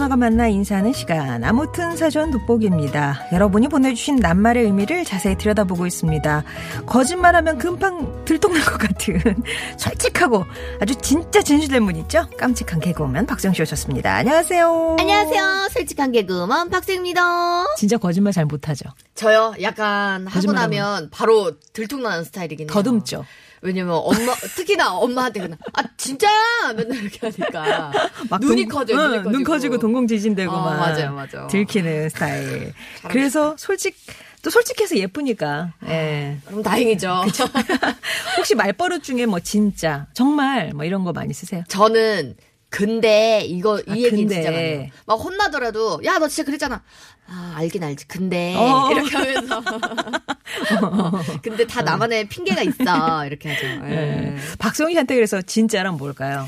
언어가 0.00 0.16
만나 0.16 0.48
인사하는 0.48 0.94
시간. 0.94 1.44
아무튼 1.44 1.94
사전 1.94 2.30
돋보기입니다. 2.30 3.28
여러분이 3.34 3.68
보내주신 3.68 4.16
낱말의 4.16 4.64
의미를 4.64 5.04
자세히 5.04 5.36
들여다보고 5.36 5.86
있습니다. 5.86 6.42
거짓말하면 6.86 7.58
금방 7.58 8.24
들통날 8.24 8.64
것 8.64 8.78
같은 8.78 9.20
솔직하고 9.76 10.46
아주 10.80 10.94
진짜 10.94 11.42
진실된 11.42 11.84
분 11.84 11.96
있죠? 11.96 12.26
깜찍한 12.38 12.80
개그우먼 12.80 13.26
박정씨 13.26 13.60
오셨습니다. 13.60 14.14
안녕하세요. 14.14 14.96
안녕하세요. 14.98 15.68
솔직한 15.70 16.12
개그우먼 16.12 16.70
박세입니다. 16.70 17.66
진짜 17.76 17.98
거짓말 17.98 18.32
잘 18.32 18.46
못하죠. 18.46 18.88
저요, 19.14 19.52
약간 19.60 20.26
하고. 20.26 20.52
나면 20.52 21.10
바로 21.10 21.60
들통나는 21.74 22.24
스타일이긴 22.24 22.70
해요. 22.70 22.72
더듬죠. 22.72 23.26
왜냐면 23.62 23.94
엄마, 24.02 24.34
특히나 24.56 24.92
엄마한테 24.94 25.40
그냥, 25.40 25.58
아, 25.74 25.82
진짜야! 25.96 26.72
맨날 26.76 26.96
이렇게 27.02 27.18
하니까. 27.26 27.92
막 28.30 28.40
눈이 28.40 28.62
동- 28.66 28.78
커져요, 28.78 28.96
응, 28.98 29.02
눈이 29.02 29.16
커지고. 29.18 29.30
눈 29.32 29.44
커지고 29.44 29.78
동공지진되고 29.78 30.50
어, 30.50 30.60
막 30.62 30.76
맞아요, 30.78 31.12
맞아요. 31.12 31.46
들키는 31.50 32.08
스타일. 32.08 32.72
그래서 33.08 33.54
솔직 33.58 33.96
또 34.42 34.48
솔직해서 34.48 34.96
예쁘니까. 34.96 35.74
예. 35.88 36.38
그럼 36.46 36.62
다행이죠. 36.62 37.24
혹시 38.38 38.54
말버릇 38.54 39.02
중에 39.02 39.26
뭐 39.26 39.40
진짜 39.40 40.06
정말 40.14 40.72
뭐 40.74 40.84
이런 40.86 41.04
거 41.04 41.12
많이 41.12 41.34
쓰세요? 41.34 41.62
저는, 41.68 42.36
근데, 42.70 43.42
이거, 43.44 43.80
이 43.80 43.90
아, 43.90 43.96
얘기 43.96 44.10
근데. 44.10 44.34
진짜 44.36 44.50
많이 44.50 44.62
해요. 44.62 44.86
막 45.06 45.14
혼나더라도, 45.16 46.00
야, 46.04 46.18
너 46.18 46.28
진짜 46.28 46.44
그랬잖아. 46.46 46.82
아, 47.26 47.52
알긴 47.56 47.82
알지. 47.84 48.06
근데, 48.08 48.54
어. 48.56 48.90
이렇게 48.90 49.16
하면서. 49.16 49.58
어, 49.58 49.62
근데 51.42 51.66
다 51.66 51.82
나만의 51.82 52.28
핑계가 52.28 52.62
있어. 52.62 53.26
이렇게 53.26 53.52
하죠. 53.52 53.66
예. 53.86 53.90
예. 53.90 54.36
박성희 54.58 54.94
씨한테 54.94 55.14
그래서 55.16 55.42
진짜란 55.42 55.96
뭘까요? 55.96 56.46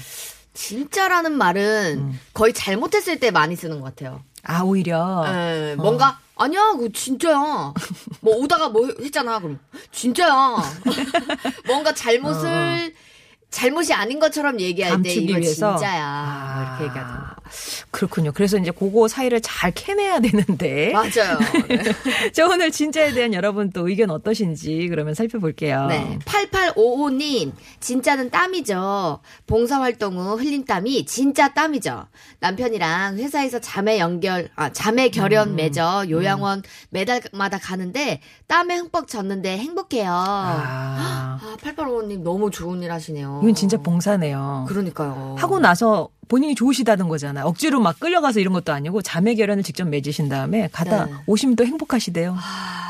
진짜라는 0.54 1.32
말은 1.32 1.98
음. 1.98 2.20
거의 2.34 2.52
잘못했을 2.52 3.18
때 3.18 3.30
많이 3.30 3.56
쓰는 3.56 3.80
것 3.80 3.86
같아요. 3.86 4.22
아 4.44 4.62
오히려 4.62 5.24
예, 5.28 5.74
뭔가 5.76 6.18
아니야, 6.36 6.72
그거 6.72 6.88
진짜야. 6.92 7.72
뭐 8.20 8.36
오다가 8.36 8.68
뭐 8.68 8.86
했잖아, 9.00 9.38
그럼 9.38 9.58
진짜야. 9.92 10.56
뭔가 11.66 11.94
잘못을 11.94 12.92
잘못이 13.52 13.92
아닌 13.92 14.18
것처럼 14.18 14.58
얘기할 14.58 15.00
때 15.02 15.12
이거 15.12 15.38
위해서? 15.38 15.76
진짜야. 15.76 16.04
아. 16.04 16.54
뭐 16.56 16.64
이렇게 16.64 16.84
얘기하죠. 16.98 17.41
그렇군요. 17.90 18.32
그래서 18.32 18.58
이제 18.58 18.70
그거 18.70 19.08
사이를 19.08 19.40
잘 19.40 19.70
캐내야 19.72 20.20
되는데. 20.20 20.92
맞아요. 20.92 21.38
네. 21.68 21.82
저 22.32 22.46
오늘 22.46 22.70
진짜에 22.70 23.12
대한 23.12 23.34
여러분 23.34 23.70
또 23.70 23.88
의견 23.88 24.10
어떠신지 24.10 24.88
그러면 24.88 25.14
살펴볼게요. 25.14 25.86
네. 25.86 26.18
8855님, 26.24 27.52
진짜는 27.80 28.30
땀이죠. 28.30 29.20
봉사활동 29.46 30.16
후 30.18 30.36
흘린 30.36 30.64
땀이 30.64 31.06
진짜 31.06 31.52
땀이죠. 31.52 32.06
남편이랑 32.40 33.16
회사에서 33.18 33.58
자매 33.60 33.98
연결, 33.98 34.48
아, 34.56 34.70
자매 34.72 35.08
결연 35.08 35.50
음. 35.50 35.56
맺어 35.56 36.06
요양원 36.08 36.62
매달마다 36.90 37.58
가는데 37.58 38.20
땀에 38.46 38.76
흠뻑 38.76 39.08
젖는데 39.08 39.58
행복해요. 39.58 40.10
아, 40.10 41.38
아, 41.42 41.56
8855님 41.62 42.22
너무 42.22 42.50
좋은 42.50 42.82
일 42.82 42.92
하시네요. 42.92 43.40
이건 43.42 43.54
진짜 43.54 43.76
봉사네요. 43.76 44.66
그러니까요. 44.68 45.36
하고 45.38 45.58
나서 45.58 46.08
본인이 46.32 46.54
좋으시다는 46.54 47.08
거잖아. 47.08 47.44
억지로 47.44 47.78
막 47.78 48.00
끌려가서 48.00 48.40
이런 48.40 48.54
것도 48.54 48.72
아니고 48.72 49.02
자매 49.02 49.34
결연을 49.34 49.62
직접 49.62 49.86
맺으신 49.86 50.30
다음에 50.30 50.70
가다 50.72 51.04
네. 51.04 51.12
오시면 51.26 51.56
또 51.56 51.66
행복하시대요. 51.66 52.34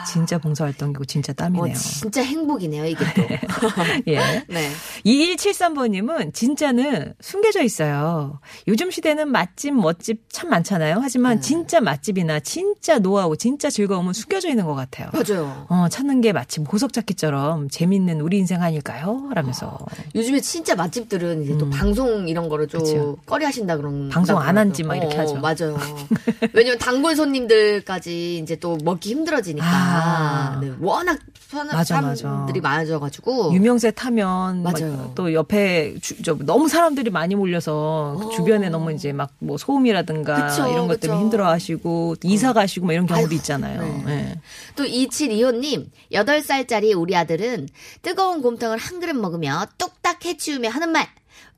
진짜 0.07 0.39
봉사활동이고 0.39 1.05
진짜 1.07 1.33
어, 1.33 1.35
땀이네요. 1.35 1.75
진짜 1.75 2.23
행복이네요, 2.23 2.87
이게 2.87 3.05
또. 3.17 3.23
예. 4.07 4.19
네. 4.49 4.71
2173번님은 5.05 6.35
진짜는 6.35 7.15
숨겨져 7.21 7.63
있어요. 7.63 8.39
요즘 8.69 8.91
시대는 8.91 9.29
맛집, 9.29 9.75
멋집 9.75 10.23
참 10.29 10.51
많잖아요. 10.51 10.99
하지만 11.01 11.37
네. 11.37 11.41
진짜 11.41 11.81
맛집이나 11.81 12.41
진짜 12.41 12.99
노하우, 12.99 13.37
진짜 13.37 13.71
즐거움은 13.71 14.13
숨겨져 14.13 14.51
있는 14.51 14.67
것 14.67 14.75
같아요. 14.75 15.09
맞아요. 15.13 15.67
어, 15.69 15.89
찾는 15.89 16.21
게 16.21 16.33
마치 16.33 16.63
보석 16.63 16.93
찾기처럼 16.93 17.71
재밌는 17.71 18.21
우리 18.21 18.39
인생 18.39 18.63
아닐까요? 18.63 19.31
라면서. 19.35 19.79
요즘에 20.15 20.41
진짜 20.41 20.75
맛집들은 20.75 21.45
이제 21.45 21.59
또 21.59 21.69
방송 21.71 22.29
이런 22.29 22.49
거를 22.49 22.69
좀 22.69 22.81
음. 22.81 22.85
그쵸. 22.85 23.17
꺼려 23.33 23.47
하신다 23.47 23.77
그런 23.79 24.09
방송 24.11 24.39
안 24.39 24.57
한 24.59 24.73
지 24.73 24.83
막 24.85 24.97
이렇게 24.97 25.17
하죠. 25.17 25.37
맞아요. 25.37 25.79
왜냐면 26.53 26.79
단골 26.79 27.17
손님들까지 27.17 28.39
이제 28.39 28.57
또 28.57 28.77
먹기 28.85 29.11
힘들어지니까 29.11 29.67
아. 29.67 30.59
네, 30.61 30.71
워낙 30.81 31.19
편한 31.51 31.77
맞아. 31.77 32.01
사람들이 32.15 32.61
많아져가지고 32.61 33.53
유명세 33.55 33.91
타면 33.93 34.63
막 34.63 34.75
맞아요. 34.79 35.13
또 35.15 35.33
옆에 35.33 35.95
주, 36.01 36.23
저 36.23 36.37
너무 36.41 36.69
사람들이 36.69 37.11
많이 37.11 37.35
몰려서 37.35 38.19
그 38.23 38.37
주변에 38.37 38.69
너무 38.69 38.93
이제 38.93 39.13
막 39.13 39.31
뭐 39.39 39.57
소음이라든가 39.59 40.47
그쵸, 40.49 40.69
이런 40.69 40.87
것 40.87 41.01
때문에. 41.01 41.21
힘들어하시고 41.21 42.17
이사 42.23 42.53
가시고 42.53 42.87
막 42.87 42.93
이런 42.93 43.07
경우도 43.07 43.25
아이고, 43.27 43.35
있잖아요. 43.35 43.83
네. 44.07 44.35
예. 44.35 44.41
또 44.77 44.85
2725님 44.85 45.87
8살짜리 46.13 46.97
우리 46.97 47.17
아들은 47.17 47.69
뜨거운 48.03 48.41
곰탕을 48.43 48.79
한 48.79 49.01
그릇 49.01 49.15
먹으며 49.15 49.67
뚝딱 49.79 50.25
해치우며 50.25 50.69
하는 50.69 50.91
말 50.91 51.09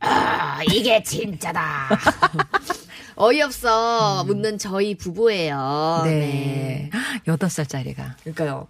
아, 0.01 0.61
이게 0.71 1.03
진짜다. 1.03 1.89
어이없어 3.17 4.25
묻는 4.25 4.59
저희 4.59 4.97
부부예요. 4.97 6.03
네. 6.05 6.91
여덟 7.29 7.49
살짜리가 7.49 8.17
그러니까요. 8.21 8.67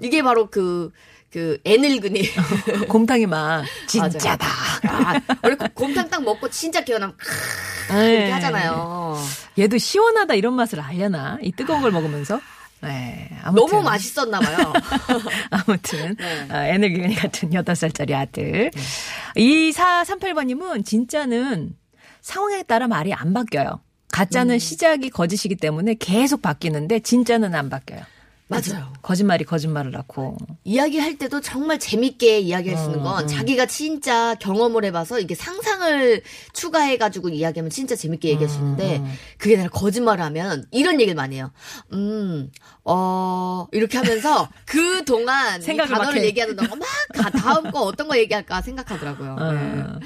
이게 0.00 0.22
바로 0.22 0.48
그, 0.50 0.90
그, 1.30 1.58
애늙은이. 1.64 2.22
곰탕이 2.88 3.26
막 3.26 3.64
진짜다. 3.86 4.46
아, 4.88 5.20
원래 5.42 5.56
그 5.56 5.68
곰탕 5.72 6.10
딱 6.10 6.22
먹고 6.22 6.50
진짜 6.50 6.82
개운하면 6.82 7.16
네. 7.90 8.14
이렇게 8.14 8.30
하잖아요. 8.32 9.16
얘도 9.58 9.78
시원하다 9.78 10.34
이런 10.34 10.54
맛을 10.54 10.80
알려나? 10.80 11.38
이 11.42 11.52
뜨거운 11.52 11.80
걸 11.82 11.92
먹으면서? 11.92 12.40
네. 12.84 13.28
아무튼. 13.42 13.66
너무 13.66 13.82
맛있었나 13.82 14.40
봐요. 14.40 14.72
아무튼 15.50 16.16
네. 16.16 16.48
아, 16.50 16.66
에너기니 16.66 17.14
같은 17.16 17.50
8살짜리 17.50 18.12
아들. 18.14 18.70
2438번님은 19.36 20.84
진짜는 20.84 21.76
상황에 22.20 22.62
따라 22.62 22.88
말이 22.88 23.12
안 23.12 23.32
바뀌어요. 23.32 23.80
가짜는 24.12 24.58
시작이 24.58 25.10
거짓이기 25.10 25.56
때문에 25.56 25.94
계속 25.94 26.40
바뀌는데 26.40 27.00
진짜는 27.00 27.54
안 27.54 27.68
바뀌어요. 27.68 28.02
맞아요. 28.46 28.92
거짓말이 29.00 29.44
거짓말을 29.44 29.90
낳고. 29.90 30.36
이야기할 30.64 31.16
때도 31.16 31.40
정말 31.40 31.78
재밌게 31.78 32.40
이야기할 32.40 32.78
수 32.78 32.84
있는 32.90 33.00
어, 33.00 33.14
건 33.14 33.26
자기가 33.26 33.64
진짜 33.66 34.34
경험을 34.34 34.84
해봐서 34.84 35.18
이게 35.18 35.34
상상을 35.34 36.22
추가해가지고 36.52 37.30
이야기하면 37.30 37.70
진짜 37.70 37.96
재밌게 37.96 38.28
얘기할 38.28 38.48
수 38.48 38.58
있는데 38.58 38.98
어. 38.98 39.06
그게 39.38 39.54
아니라 39.56 39.70
거짓말을 39.70 40.22
하면 40.26 40.66
이런 40.72 41.00
얘기를 41.00 41.14
많이 41.14 41.36
해요. 41.36 41.52
음, 41.94 42.50
어, 42.84 43.66
이렇게 43.72 43.96
하면서 43.96 44.48
그 44.66 45.04
동안 45.06 45.60
이 45.60 45.64
생각을 45.64 45.90
막 45.90 45.98
단어를 46.00 46.20
해. 46.20 46.26
얘기하는 46.26 46.54
동안 46.56 46.78
막 46.78 46.86
가- 47.14 47.30
다음 47.30 47.70
거 47.70 47.80
어떤 47.80 48.08
거 48.08 48.18
얘기할까 48.18 48.60
생각하더라고요. 48.60 49.36
네. 49.36 49.80
어. 49.80 50.00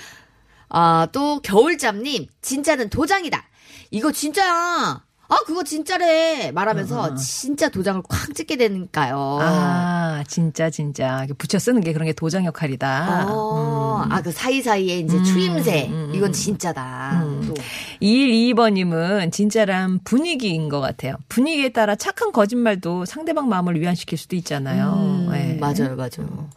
아, 0.71 1.09
또 1.13 1.41
겨울잠님, 1.43 2.27
진짜는 2.41 2.89
도장이다. 2.91 3.43
이거 3.91 4.13
진짜야. 4.13 5.03
아, 5.31 5.37
그거 5.47 5.63
진짜래. 5.63 6.53
말하면서 6.53 7.15
진짜 7.17 7.69
도장을 7.69 8.03
콱 8.09 8.35
찍게 8.35 8.57
되니까요. 8.57 9.39
아, 9.43 10.25
진짜, 10.27 10.71
진짜. 10.71 11.27
붙여 11.37 11.59
쓰는 11.59 11.83
게 11.83 11.93
그런 11.93 12.07
게 12.07 12.15
도장 12.15 12.47
역할이다. 12.47 13.27
어, 13.29 14.07
아, 14.09 14.23
그 14.23 14.33
사이 14.33 14.63
사이에 14.63 15.01
이제 15.01 15.23
추임새. 15.23 15.91
이건 16.15 16.33
진짜다. 16.33 17.18
또. 17.59 17.63
122번님은 18.03 19.33
진짜란 19.33 20.01
분위기인 20.05 20.69
것 20.69 20.81
같아요. 20.81 21.17
분위기에 21.29 21.71
따라 21.71 21.97
착한 21.97 22.33
거짓말도 22.33 23.05
상대방 23.05 23.49
마음을 23.49 23.81
위안시킬 23.81 24.17
수도 24.19 24.37
있잖아요. 24.37 24.95
음, 24.95 25.29
네. 25.31 25.57
맞아요, 25.61 25.97
맞아요. 25.97 26.49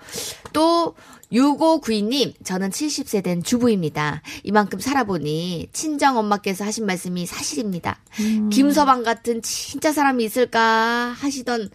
또, 0.54 0.96
6592님, 1.32 2.34
저는 2.44 2.72
70세 2.72 3.24
된 3.24 3.42
주부입니다. 3.42 4.22
이만큼 4.44 4.80
살아보니, 4.80 5.70
친정 5.72 6.18
엄마께서 6.18 6.66
하신 6.66 6.86
말씀이 6.86 7.26
사실입니다. 7.26 8.00
김서방 8.52 9.04
같은 9.04 9.42
진짜 9.42 9.94
사람이 9.94 10.24
있을까 10.26 11.16
하시던 11.18 11.70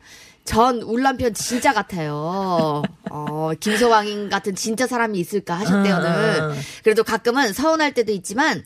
전 0.45 0.81
울남편 0.81 1.35
진짜 1.35 1.73
같아요. 1.73 2.83
어, 3.11 3.51
김서방인 3.59 4.29
같은 4.29 4.55
진짜 4.55 4.87
사람이 4.87 5.19
있을까 5.19 5.55
하실 5.55 5.83
때는. 5.83 6.55
그래도 6.85 7.03
가끔은 7.03 7.53
서운할 7.53 7.95
때도 7.95 8.13
있지만, 8.13 8.63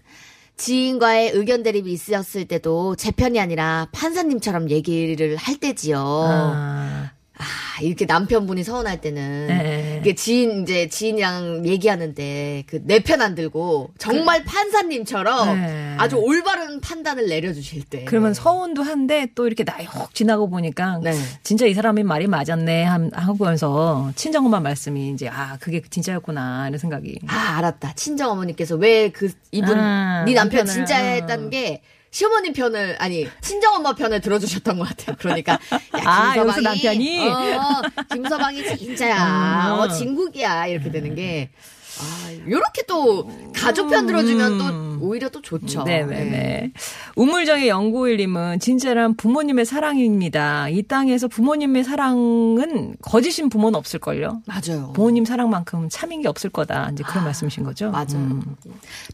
지인과의 0.61 1.31
의견 1.31 1.63
대립이 1.63 1.91
있었을 1.91 2.45
때도 2.45 2.95
제 2.97 3.11
편이 3.11 3.41
아니라 3.41 3.89
판사님처럼 3.93 4.69
얘기를 4.69 5.35
할 5.37 5.57
때지요. 5.57 5.99
아, 5.99 7.11
아, 7.41 7.81
이렇게 7.83 8.05
남편분이 8.05 8.63
서운할 8.65 9.01
때는 9.01 9.47
네. 9.49 9.99
이게 10.03 10.15
지인 10.15 10.63
이제 10.63 10.89
지인이랑 10.89 11.67
얘기하는데 11.67 12.65
그 12.67 12.81
내 12.85 13.01
편 13.01 13.21
안 13.23 13.35
들고 13.35 13.91
정말 13.99 14.45
판사님처럼 14.45 15.61
네. 15.61 15.95
아주 15.99 16.17
올바른 16.17 16.81
판단을 16.81 17.27
내려주실 17.29 17.85
때. 17.85 18.05
그러면 18.05 18.35
서운도 18.35 18.83
한데 18.83 19.29
또 19.35 19.47
이렇게 19.47 19.65
나이 19.65 19.85
혹 19.87 20.15
지나고 20.15 20.49
보니까 20.51 20.99
네. 21.03 21.13
진짜 21.43 21.67
이 21.67 21.75
사람이 21.75 22.03
말이 22.03 22.27
맞았네 22.27 22.85
함- 22.85 23.11
하면서 23.15 24.11
친정엄마 24.17 24.61
말씀이 24.61 25.11
이제 25.11 25.29
아 25.29 25.57
그게 25.61 25.83
진짜였구나 25.89 26.69
이런 26.69 26.79
생각이 26.79 27.19
아 27.27 27.57
알았다. 27.59 27.95
친정 27.95 28.31
어머니께서 28.33 28.77
왜 28.77 29.11
그 29.11 29.31
이분 29.51 29.79
아, 29.79 30.25
네 30.27 30.35
남편 30.35 30.67
진짜 30.67 30.97
아. 30.99 31.01
했다는 31.01 31.51
게 31.51 31.83
시어머님 32.11 32.53
편을 32.53 32.97
아니 32.99 33.29
친정 33.41 33.75
엄마 33.75 33.95
편을 33.95 34.21
들어주셨던 34.21 34.79
것 34.79 34.89
같아요. 34.89 35.17
그러니까 35.19 35.53
야, 35.53 35.59
아, 36.05 36.35
김서방이 36.35 36.63
남편이? 36.63 37.29
어, 37.29 37.83
김서방이 38.13 38.77
진짜야. 38.79 39.75
음. 39.75 39.79
어 39.81 39.89
진국이야 39.89 40.67
이렇게 40.67 40.91
되는 40.91 41.15
게. 41.15 41.51
아, 42.01 42.49
요렇게 42.49 42.83
또 42.89 43.31
가족 43.55 43.89
편 43.91 44.07
들어주면 44.07 44.59
또 44.59 45.07
오히려 45.07 45.29
또 45.29 45.41
좋죠. 45.41 45.81
음. 45.81 45.85
네네 45.85 46.25
네. 46.25 46.73
우물정의 47.17 47.69
연구일님은 47.69 48.61
진짜란 48.61 49.17
부모님의 49.17 49.65
사랑입니다. 49.65 50.69
이 50.69 50.83
땅에서 50.83 51.29
부모님의 51.29 51.85
사랑은 51.85 52.97
거짓인 53.03 53.49
부모는 53.49 53.79
없을걸요. 53.79 54.43
맞아요. 54.47 54.93
부모님 54.95 55.25
사랑만큼 55.25 55.89
참인 55.91 56.23
게 56.23 56.29
없을 56.29 56.51
거다. 56.51 56.91
이제 56.93 57.03
그런 57.05 57.25
말씀이신 57.25 57.65
거죠. 57.65 57.91
맞아요. 57.91 58.15
음. 58.15 58.57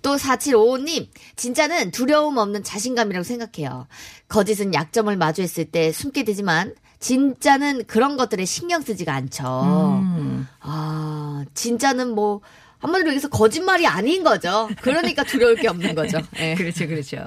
또 0.03 0.17
4755님, 0.17 1.09
진짜는 1.37 1.91
두려움 1.91 2.37
없는 2.37 2.63
자신감이라고 2.63 3.25
생각해요. 3.25 3.87
거짓은 4.29 4.75
약점을 4.75 5.15
마주했을 5.17 5.67
때 5.67 5.93
숨게 5.93 6.25
되지만, 6.25 6.75
진짜는 6.99 7.85
그런 7.87 8.17
것들에 8.17 8.45
신경 8.45 8.81
쓰지가 8.81 9.15
않죠. 9.15 10.01
음. 10.03 10.49
아, 10.61 11.45
진짜는 11.55 12.15
뭐, 12.15 12.41
한마디로 12.87 13.11
얘기해서 13.11 13.29
거짓말이 13.29 13.87
아닌 13.87 14.23
거죠. 14.23 14.69
그러니까 14.81 15.25
두려울 15.25 15.57
게 15.57 15.69
없는 15.69 15.95
거죠. 15.95 16.19
예. 16.39 16.55
그렇죠, 16.55 16.87
그렇죠. 16.87 17.19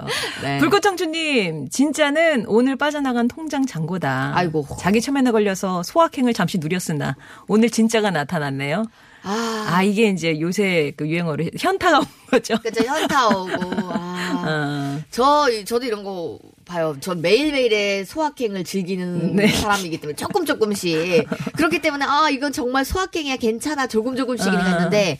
네. 0.42 0.58
불꽃청춘님, 0.60 1.70
진짜는 1.70 2.46
오늘 2.48 2.76
빠져나간 2.76 3.28
통장 3.28 3.66
잔고다. 3.66 4.32
아이고. 4.36 4.66
자기 4.80 5.02
체면에 5.02 5.32
걸려서 5.32 5.84
소확행을 5.84 6.34
잠시 6.34 6.58
누렸으나 6.58 7.16
오늘 7.48 7.70
진짜가 7.70 8.12
나타났네요. 8.12 8.86
아, 9.22 9.66
아, 9.70 9.84
이게 9.84 10.08
이제 10.08 10.40
요새 10.40 10.94
그 10.96 11.08
유행어로 11.08 11.50
현타가 11.60 12.00
온 12.00 12.06
거죠. 12.30 12.58
그죠. 12.60 12.86
현타 12.86 13.28
오고, 13.28 13.50
아. 13.92 14.96
어. 15.00 15.04
저, 15.12 15.48
저도 15.66 15.86
이런 15.86 16.06
거 16.06 16.40
봐요. 16.66 16.96
전 17.02 17.22
매일매일의 17.22 18.06
소확행을 18.06 18.64
즐기는 18.64 19.36
네. 19.36 19.48
사람이기 19.48 19.98
때문에 20.00 20.16
조금 20.16 20.46
조금씩. 20.46 21.28
그렇기 21.58 21.80
때문에, 21.80 22.06
아, 22.08 22.30
이건 22.30 22.54
정말 22.54 22.86
소확행이야. 22.86 23.36
괜찮아. 23.38 23.88
조금 23.88 24.16
조금씩이니까 24.16 24.64
아. 24.64 24.68
했는데, 24.70 25.20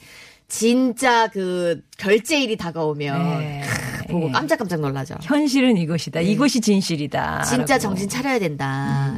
진짜 0.50 1.28
그 1.28 1.82
결제일이 1.98 2.58
다가오면, 2.58 3.40
네. 3.40 3.64
보고 4.10 4.32
깜짝깜짝 4.32 4.82
놀라죠. 4.82 5.16
현실은 5.22 5.78
이것이다. 5.78 6.22
이것이 6.22 6.62
진실이다. 6.62 7.44
진짜 7.44 7.76
라고. 7.76 7.84
정신 7.84 8.10
차려야 8.10 8.40
된다. 8.40 9.16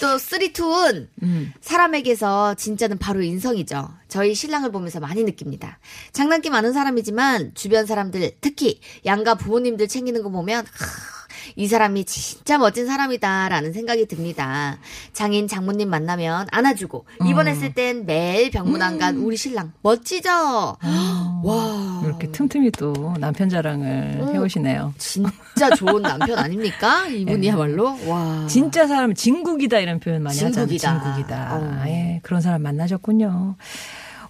또 0.00 0.18
쓰리투은 0.18 1.08
음. 1.22 1.52
사람에게서 1.60 2.54
진짜는 2.54 2.98
바로 2.98 3.22
인성이죠. 3.22 3.90
저희 4.08 4.34
신랑을 4.34 4.72
보면서 4.72 5.00
많이 5.00 5.24
느낍니다. 5.24 5.78
장난기 6.12 6.50
많은 6.50 6.72
사람이지만 6.72 7.52
주변 7.54 7.86
사람들 7.86 8.32
특히 8.40 8.80
양가 9.04 9.34
부모님들 9.34 9.88
챙기는 9.88 10.22
거 10.22 10.30
보면 10.30 10.64
하, 10.64 11.13
이 11.56 11.68
사람이 11.68 12.04
진짜 12.04 12.58
멋진 12.58 12.86
사람이다라는 12.86 13.72
생각이 13.72 14.06
듭니다. 14.06 14.78
장인 15.12 15.46
장모님 15.46 15.88
만나면 15.88 16.48
안아주고 16.50 17.06
입원했을 17.26 17.74
땐 17.74 18.04
매일 18.06 18.50
병문안 18.50 18.98
간 18.98 19.16
우리 19.18 19.36
신랑 19.36 19.72
멋지죠? 19.82 20.30
와 20.30 22.02
이렇게 22.04 22.30
틈틈이 22.30 22.72
또 22.72 23.14
남편 23.18 23.48
자랑을 23.48 24.18
어. 24.20 24.32
해오시네요. 24.32 24.94
진짜 24.98 25.70
좋은 25.76 26.02
남편 26.02 26.38
아닙니까? 26.38 27.06
이분이야말로 27.06 27.98
와 28.08 28.40
네. 28.40 28.46
진짜 28.48 28.86
사람 28.86 29.14
진국이다 29.14 29.78
이런 29.78 30.00
표현 30.00 30.22
많이 30.22 30.36
진국이다. 30.36 30.90
하잖아요. 30.92 31.14
진국이다. 31.14 31.56
어. 31.56 31.82
예, 31.86 32.20
그런 32.22 32.40
사람 32.40 32.62
만나셨군요. 32.62 33.56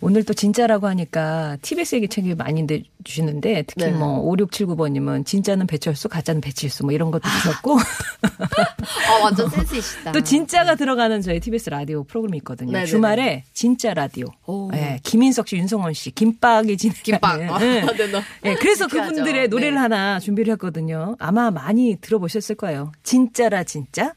오늘 0.01 0.25
또 0.25 0.33
진짜라고 0.35 0.87
하니까 0.89 1.57
TBS 1.63 1.97
얘기 1.97 2.09
책이 2.09 2.35
많이 2.35 2.67
내- 2.67 2.83
주시는데 3.05 3.65
특히 3.67 3.85
네. 3.87 3.91
뭐 3.93 4.23
5679번님은 4.35 5.27
진짜는 5.27 5.67
배철수, 5.67 6.09
가짜는 6.09 6.41
배칠수 6.41 6.85
뭐 6.85 6.93
이런 6.93 7.11
것도 7.11 7.29
주셨고 7.29 7.79
아, 7.79 9.13
완전 9.23 9.49
센스 9.51 9.75
있시다. 9.77 10.13
또 10.13 10.21
진짜가 10.23 10.75
들어가는 10.75 11.21
저희 11.23 11.41
TBS 11.41 11.71
라디오 11.71 12.05
프로그램이 12.05 12.39
있거든요. 12.39 12.73
네네네. 12.73 12.87
주말에 12.87 13.45
진짜 13.53 13.93
라디오. 13.95 14.27
오. 14.47 14.71
예, 14.75 14.99
김인석 15.03 15.49
씨, 15.49 15.57
윤성원 15.57 15.93
씨, 15.93 16.11
김밥이 16.11 16.77
진행. 16.77 16.97
김밥. 17.03 17.25
아, 17.25 17.59
네, 17.59 17.81
너. 17.83 18.23
예, 18.45 18.55
그래서. 18.55 18.87
그분들의 18.87 19.49
노래를 19.49 19.75
네. 19.75 19.79
하나 19.81 20.21
준비를 20.21 20.53
했거든요. 20.53 21.17
아마 21.19 21.51
많이 21.51 21.97
들어보셨을 22.01 22.55
거예요. 22.55 22.93
진짜라 23.03 23.65
진짜. 23.65 24.13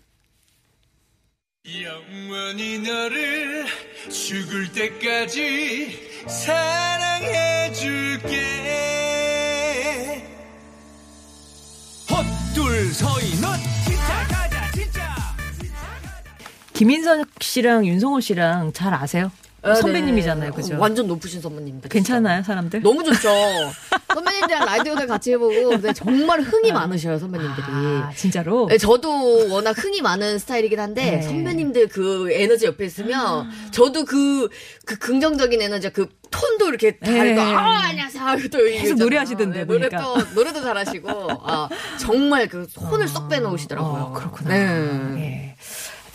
영원히 1.68 2.80
너를 2.80 3.66
죽을 4.26 4.72
때까지 4.74 6.10
사랑해 6.28 7.72
줄게. 7.72 8.36
헛둘 12.10 12.94
넌 13.40 13.58
진짜 13.86 14.28
가자 14.28 14.72
진짜. 14.74 15.02
김인석 16.74 17.28
씨랑 17.40 17.86
윤성호 17.86 18.20
씨랑 18.20 18.74
잘 18.74 18.94
아세요? 18.94 19.32
네, 19.74 19.82
선배님이잖아요, 19.82 20.52
네. 20.52 20.56
그죠? 20.56 20.76
어, 20.76 20.80
완전 20.80 21.08
높으신 21.08 21.42
선배님들. 21.42 21.90
괜찮아요, 21.90 22.44
사람들? 22.44 22.82
너무 22.82 23.04
좋죠. 23.04 23.30
선배님들이랑 24.14 24.66
라디오들 24.66 25.08
같이 25.08 25.32
해보고 25.34 25.70
근데 25.70 25.94
정말 25.94 26.42
흥이 26.42 26.72
많으셔요 26.72 27.20
선배님들이. 27.20 27.66
아, 27.68 28.12
진짜로? 28.16 28.68
네, 28.68 28.78
저도 28.78 29.50
워낙 29.50 29.78
흥이 29.78 30.02
많은 30.02 30.40
스타일이긴 30.40 30.80
한데 30.80 31.12
네. 31.12 31.22
선배님들 31.22 31.88
그 31.90 32.32
에너지 32.32 32.66
옆에 32.66 32.86
있으면 32.86 33.50
저도 33.72 34.06
그, 34.06 34.50
그 34.86 34.98
긍정적인 34.98 35.62
에너지 35.62 35.90
그 35.90 36.08
톤도 36.32 36.68
이렇게 36.70 36.98
네. 37.00 37.36
다르고 37.36 37.42
아 37.42 37.88
안녕하세요 37.88 38.50
또 38.52 38.58
계속 38.60 38.98
노래하시던데, 38.98 39.66
노래 39.66 39.90
보니까. 39.90 40.04
또 40.04 40.34
노래도 40.36 40.62
잘하시고 40.62 41.10
아 41.44 41.70
정말 42.00 42.48
그 42.48 42.66
손을 42.70 43.08
쏙 43.08 43.30
빼놓으시더라고요. 43.30 44.02
어, 44.02 44.14
그렇구나. 44.14 44.50
네. 44.50 45.56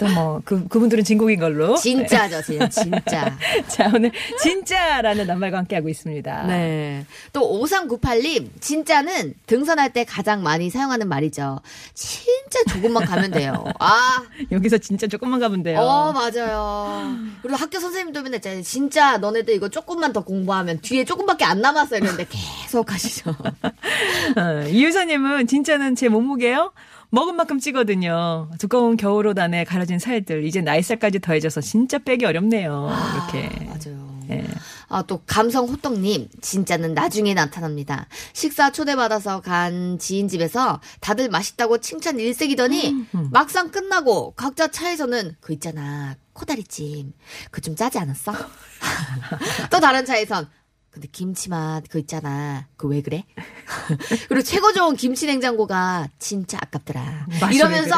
예. 0.01 0.05
하여튼 0.05 0.15
뭐, 0.15 0.43
그, 0.45 0.67
그분들은 0.69 1.05
진국인 1.05 1.39
걸로. 1.39 1.77
진짜죠, 1.77 2.43
진짜. 2.43 2.69
진짜. 2.69 3.39
자, 3.69 3.91
오늘 3.95 4.13
진짜라는 4.41 5.27
낱말과 5.27 5.59
함께하고 5.59 5.89
있습니다. 5.89 6.47
네. 6.47 7.07
또 7.33 7.61
5398님, 7.63 8.49
진짜는 8.61 9.35
등산할 9.47 9.93
때 9.93 10.05
가장 10.05 10.43
많이 10.43 10.71
사용하는 10.71 11.09
말이죠. 11.09 11.61
진짜 11.95 12.59
조금만 12.69 13.05
가면 13.05 13.31
돼요. 13.31 13.65
아, 13.79 14.25
여기서 14.51 14.79
진짜 14.79 15.07
조금만 15.07 15.41
가면 15.41 15.63
돼요. 15.63 15.81
어, 15.81 16.13
맞아요. 16.13 17.17
그리고 17.43 17.57
학교 17.57 17.79
선생님도 17.79 18.23
맨날. 18.23 18.43
진짜 18.65 19.19
너네들 19.19 19.55
이거 19.55 19.69
조금만 19.69 20.13
더 20.13 20.25
공부하면 20.25 20.81
뒤에 20.81 21.05
조금밖에 21.05 21.45
안 21.45 21.61
남았어. 21.61 21.97
이러는데 21.97 22.27
계속 22.29 22.91
하시죠. 22.93 23.31
어, 24.37 24.69
이유사님은 24.69 25.47
진짜는 25.47 25.95
제 25.95 26.09
몸무게요? 26.09 26.73
먹은 27.15 27.37
만큼 27.37 27.59
찌거든요. 27.59 28.49
두꺼운 28.59 28.97
겨울옷 28.97 29.39
안에 29.39 29.65
가려진 29.65 29.99
살들. 29.99 30.47
이제 30.47 30.63
나이 30.63 30.83
살까지 30.83 31.21
더해져서 31.21 31.61
진짜 31.61 31.99
빼기 31.99 32.25
어렵네요. 32.25 32.89
이렇게. 33.15 33.67
맞아요. 33.67 34.13
예. 34.31 34.47
아, 34.89 35.03
또 35.03 35.21
감성 35.27 35.67
호떡님, 35.69 36.29
진짜는 36.41 36.95
나중에 36.95 37.35
나타납니다. 37.35 38.07
식사 38.33 38.73
초대받아서 38.73 39.43
간 39.43 39.99
지인 39.99 40.27
집에서 40.29 40.81
다들 41.01 41.29
맛있다고 41.29 41.79
칭찬 41.79 42.19
일색이더니 42.19 42.95
막상 43.31 43.71
끝나고 43.71 44.33
각자 44.33 44.69
차에서는 44.69 45.37
그 45.41 45.53
있잖아 45.53 46.15
코다리찜 46.33 47.13
그 47.51 47.61
좀 47.61 47.77
짜지 47.77 47.99
않았어? 47.99 48.33
또 49.71 49.81
다른 49.81 50.05
차에선 50.07 50.49
근데 50.93 51.09
김치 51.11 51.49
맛 51.49 51.83
그 51.89 51.99
있잖아 51.99 52.67
그 52.77 52.87
왜 52.89 53.01
그래? 53.01 53.25
그리고 54.29 54.43
최고 54.43 54.73
좋은 54.73 54.95
김치 54.97 55.27
냉장고가 55.27 56.09
진짜 56.19 56.59
아깝더라. 56.61 57.27
이러면서 57.53 57.97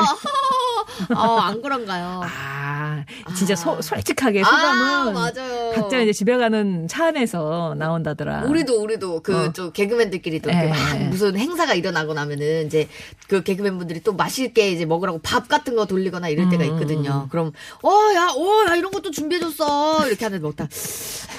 왜 1.10 1.16
어, 1.16 1.38
안 1.40 1.60
그런가요? 1.60 2.20
아, 2.24 3.04
진짜 3.36 3.54
아. 3.54 3.56
소- 3.56 3.82
솔직하게 3.82 4.42
아, 4.42 4.44
소감은 4.44 5.12
맞아요. 5.14 5.72
각자 5.74 5.98
이제 6.00 6.12
집에 6.12 6.36
가는 6.36 6.86
차 6.86 7.06
안에서 7.06 7.74
나온다더라. 7.76 8.44
우리도 8.44 8.80
우리도 8.80 9.22
그 9.22 9.46
어. 9.46 9.52
좀 9.52 9.72
개그맨들끼리도 9.72 10.50
이렇게 10.50 10.66
예. 10.66 10.70
막 10.70 10.98
무슨 11.08 11.36
행사가 11.36 11.74
일어나고 11.74 12.14
나면은 12.14 12.66
이제 12.66 12.88
그 13.26 13.42
개그맨 13.42 13.78
분들이 13.78 14.02
또 14.04 14.12
맛있게 14.12 14.70
이제 14.70 14.84
먹으라고 14.86 15.18
밥 15.20 15.48
같은 15.48 15.74
거 15.74 15.86
돌리거나 15.86 16.28
이럴 16.28 16.46
음, 16.46 16.50
때가 16.50 16.62
있거든요. 16.64 17.26
그럼 17.30 17.50
어야 17.82 18.28
어 18.36 18.66
야 18.68 18.76
이런 18.76 18.92
것도 18.92 19.10
준비해 19.10 19.40
줬어 19.40 20.06
이렇게 20.06 20.24
하는데 20.24 20.40
먹다 20.42 20.68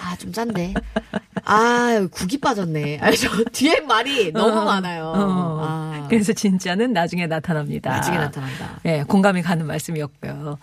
아 0.04 0.16
좀 0.18 0.32
짠데 0.34 0.74
아 1.46 2.08
국이 2.12 2.40
빠졌네. 2.40 3.00
아저 3.02 3.30
뒤에 3.52 3.82
말이 3.82 4.32
너무 4.32 4.60
어, 4.60 4.66
많아요. 4.66 5.14
어. 5.16 5.60
아, 5.64 6.08
그래서 6.10 6.34
진짜는 6.34 6.92
나중에 6.92 7.28
나타납니다. 7.28 7.92
나중에 7.92 8.18
나타난다. 8.18 8.80
예, 8.86 9.04
공감이 9.04 9.42
가는 9.42 9.66
말씀이었고요. 9.66 10.58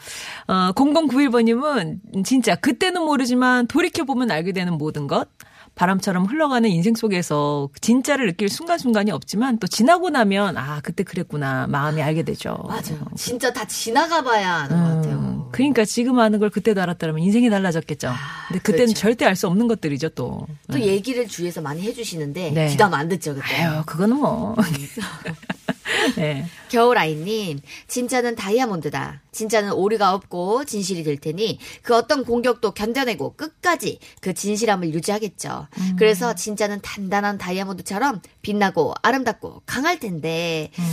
어, 0.48 0.72
0091번님은 0.74 2.24
진짜 2.24 2.56
그때는 2.56 3.02
모르지만 3.02 3.66
돌이켜보면 3.68 4.30
알게 4.30 4.52
되는 4.52 4.74
모든 4.76 5.06
것. 5.06 5.28
바람처럼 5.74 6.26
흘러가는 6.26 6.68
인생 6.68 6.94
속에서 6.94 7.68
진짜를 7.80 8.26
느낄 8.26 8.48
순간순간이 8.48 9.11
없지만 9.11 9.58
또 9.58 9.66
지나고 9.66 10.11
나면 10.11 10.56
아, 10.56 10.80
그때 10.82 11.02
그랬구나. 11.02 11.66
마음이 11.66 12.02
알게 12.02 12.22
되죠. 12.24 12.56
맞아요. 12.68 13.04
진짜 13.16 13.52
다 13.52 13.64
지나가봐야 13.64 14.52
아는 14.54 14.76
것 14.76 14.94
같아요. 14.96 15.14
음, 15.18 15.44
그러니까 15.50 15.85
지금 15.85 16.18
아는 16.18 16.38
걸 16.38 16.50
그때도 16.50 16.80
알았다면 16.82 17.18
인생이 17.20 17.48
달라졌겠죠. 17.50 18.12
근데 18.48 18.61
그때는 18.61 18.87
그렇죠. 18.87 19.00
절대 19.00 19.24
알 19.24 19.35
수 19.37 19.46
없는 19.48 19.66
것들이죠, 19.66 20.11
또. 20.11 20.46
또 20.70 20.78
얘기를 20.78 21.26
주위에서 21.26 21.61
많이 21.62 21.80
해주시는데 21.82 22.50
네. 22.50 22.68
귀담 22.68 22.92
안 22.94 23.08
듣죠 23.08 23.35
그때. 23.35 23.62
아유, 23.64 23.82
그거는 23.87 24.16
뭐. 24.18 24.54
네. 26.16 26.46
겨울아이님, 26.68 27.60
진짜는 27.88 28.36
다이아몬드다. 28.36 29.20
진짜는 29.32 29.72
오류가 29.72 30.12
없고 30.14 30.64
진실이 30.64 31.04
될 31.04 31.16
테니 31.16 31.58
그 31.82 31.96
어떤 31.96 32.24
공격도 32.24 32.72
견뎌내고 32.72 33.34
끝까지 33.36 33.98
그 34.20 34.34
진실함을 34.34 34.92
유지하겠죠. 34.94 35.68
음. 35.78 35.96
그래서 35.98 36.34
진짜는 36.34 36.80
단단한 36.82 37.38
다이아몬드처럼 37.38 38.20
빛나고 38.42 38.94
아름답고 39.02 39.62
강할 39.66 39.98
텐데 39.98 40.70
음. 40.78 40.84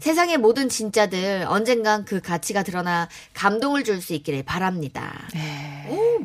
세상의 0.00 0.38
모든 0.38 0.68
진짜들 0.68 1.44
언젠간 1.48 2.04
그 2.04 2.20
가치가 2.20 2.62
드러나 2.62 3.08
감동을 3.34 3.84
줄 3.84 3.98
수 3.98 4.14
있기를 4.14 4.44
바랍니다. 4.44 5.26
네. 5.34 5.86
오, 5.90 6.20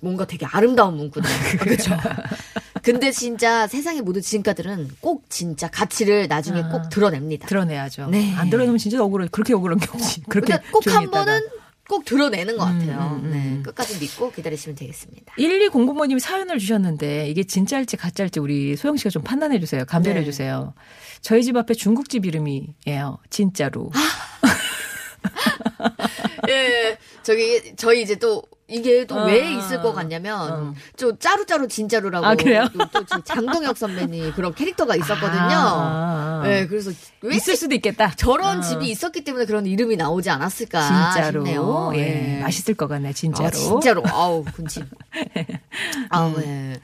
뭔가 0.00 0.26
되게 0.26 0.44
아름다운 0.44 0.96
문구네요. 0.98 1.34
그렇죠. 1.58 1.96
근데 2.84 3.10
진짜 3.10 3.66
세상의 3.66 4.02
모든 4.02 4.20
진가들은 4.22 4.90
꼭 5.00 5.24
진짜 5.30 5.68
가치를 5.68 6.28
나중에 6.28 6.62
아. 6.62 6.68
꼭 6.68 6.88
드러냅니다. 6.90 7.46
드러내야죠. 7.48 8.08
네. 8.10 8.32
안 8.34 8.50
드러내면 8.50 8.78
진짜 8.78 9.02
억울해. 9.02 9.26
그렇게 9.30 9.54
억울한 9.54 9.78
게 9.78 9.86
없지. 9.92 10.22
그렇게 10.28 10.52
근데 10.52 10.68
꼭 10.70 10.82
조용히 10.82 10.96
한 10.96 11.04
있다가. 11.08 11.24
번은 11.24 11.40
꼭 11.88 12.04
드러내는 12.04 12.56
것 12.56 12.64
같아요. 12.64 13.18
음, 13.20 13.24
음, 13.24 13.30
네, 13.30 13.36
음. 13.36 13.62
끝까지 13.62 13.98
믿고 13.98 14.32
기다리시면 14.32 14.76
되겠습니다. 14.76 15.34
1209번님이 15.38 16.18
사연을 16.18 16.58
주셨는데 16.58 17.28
이게 17.28 17.44
진짜일지 17.44 17.96
가짜일지 17.96 18.40
우리 18.40 18.76
소영 18.76 18.96
씨가 18.96 19.10
좀 19.10 19.22
판단해 19.22 19.60
주세요. 19.60 19.84
감별해 19.84 20.20
네. 20.20 20.24
주세요. 20.24 20.74
저희 21.20 21.42
집 21.42 21.56
앞에 21.56 21.74
중국집 21.74 22.26
이름이에요. 22.26 23.18
진짜로. 23.30 23.90
예, 26.48 26.98
저기 27.22 27.74
저희 27.76 28.02
이제 28.02 28.16
또 28.16 28.42
이게 28.66 29.04
또 29.04 29.16
어, 29.16 29.24
왜 29.26 29.52
있을 29.52 29.82
것 29.82 29.92
같냐면 29.92 30.52
어. 30.52 30.74
저 30.96 31.16
짜루짜루 31.18 31.68
진짜루라고 31.68 32.24
아, 32.24 32.34
그래요? 32.34 32.66
또, 32.72 33.04
장동혁 33.22 33.76
선배님 33.76 34.32
그런 34.32 34.54
캐릭터가 34.54 34.96
있었거든요. 34.96 35.42
아, 35.42 36.40
아. 36.42 36.46
네, 36.46 36.66
그래서 36.66 36.90
왜 37.20 37.36
있을 37.36 37.56
수도 37.56 37.74
있겠다. 37.74 38.12
저런 38.16 38.58
어. 38.58 38.60
집이 38.62 38.88
있었기 38.88 39.22
때문에 39.22 39.44
그런 39.44 39.66
이름이 39.66 39.96
나오지 39.96 40.30
않았을까 40.30 41.12
진짜로. 41.12 41.44
싶네요. 41.44 41.92
예. 41.94 42.36
예. 42.38 42.40
맛있을 42.40 42.74
것 42.74 42.88
같네, 42.88 43.12
진짜로. 43.12 43.48
아, 43.48 43.50
진짜로. 43.50 44.02
아우, 44.06 44.44
군침. 44.44 44.84
아우, 46.08 46.34
예. 46.40 46.80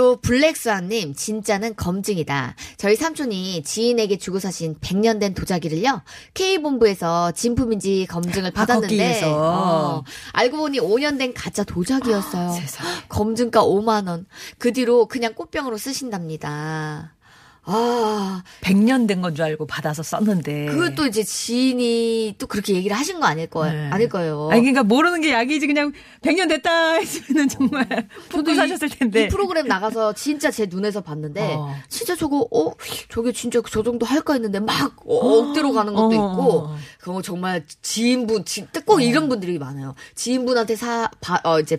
또 0.00 0.16
블랙스완님 0.16 1.14
진짜는 1.14 1.76
검증이다. 1.76 2.54
저희 2.78 2.96
삼촌이 2.96 3.62
지인에게 3.64 4.16
주고 4.16 4.38
사신 4.38 4.76
100년 4.80 5.20
된 5.20 5.34
도자기를요 5.34 6.00
K본부에서 6.32 7.32
진품인지 7.32 8.06
검증을 8.08 8.50
받았는데 8.50 8.86
걷기 8.86 8.96
위해서. 8.96 9.36
어, 9.36 10.04
알고 10.32 10.56
보니 10.56 10.80
5년 10.80 11.18
된 11.18 11.34
가짜 11.34 11.64
도자기였어요. 11.64 12.50
세상에. 12.52 12.88
검증가 13.10 13.62
5만 13.62 14.08
원. 14.08 14.24
그 14.56 14.72
뒤로 14.72 15.04
그냥 15.04 15.34
꽃병으로 15.34 15.76
쓰신답니다. 15.76 17.14
아, 17.72 18.42
100년 18.62 19.06
된 19.06 19.20
건 19.20 19.34
줄 19.34 19.44
알고 19.44 19.66
받아서 19.66 20.02
썼는데. 20.02 20.66
그것도 20.66 21.06
이제 21.06 21.22
지인이 21.22 22.34
또 22.38 22.46
그렇게 22.46 22.74
얘기를 22.74 22.96
하신 22.96 23.20
거 23.20 23.26
아닐 23.26 23.46
거예요. 23.46 23.72
네. 23.74 23.90
아닐 23.90 24.08
거예요. 24.08 24.48
아니, 24.50 24.60
그러니까 24.62 24.82
모르는 24.82 25.20
게 25.20 25.32
약이지. 25.32 25.66
그냥 25.66 25.92
100년 26.22 26.48
됐다 26.48 26.94
했으면 26.94 27.48
정말 27.48 27.86
붓고 28.30 28.52
이- 28.52 28.54
사셨을 28.54 28.88
텐데. 28.88 29.24
이 29.24 29.28
프로그램 29.28 29.66
나가서 29.68 30.14
진짜 30.14 30.50
제 30.50 30.66
눈에서 30.66 31.00
봤는데 31.00 31.54
어. 31.56 31.74
진짜 31.88 32.16
저거 32.16 32.48
어 32.50 32.72
저게 33.08 33.32
진짜 33.32 33.60
저 33.70 33.82
정도 33.82 34.06
할까 34.06 34.32
했는데 34.34 34.58
막 34.60 34.96
어, 35.06 35.14
억대로 35.16 35.72
가는 35.72 35.92
것도 35.94 36.08
어. 36.08 36.12
있고 36.14 36.68
그거 37.00 37.22
정말 37.22 37.64
지인분 37.82 38.44
진짜 38.44 38.80
꼭 38.84 39.00
이런 39.00 39.28
분들이 39.28 39.58
많아요. 39.58 39.94
지인분한테 40.14 40.76
사 40.76 41.10
바, 41.20 41.40
어, 41.44 41.60
이제 41.60 41.78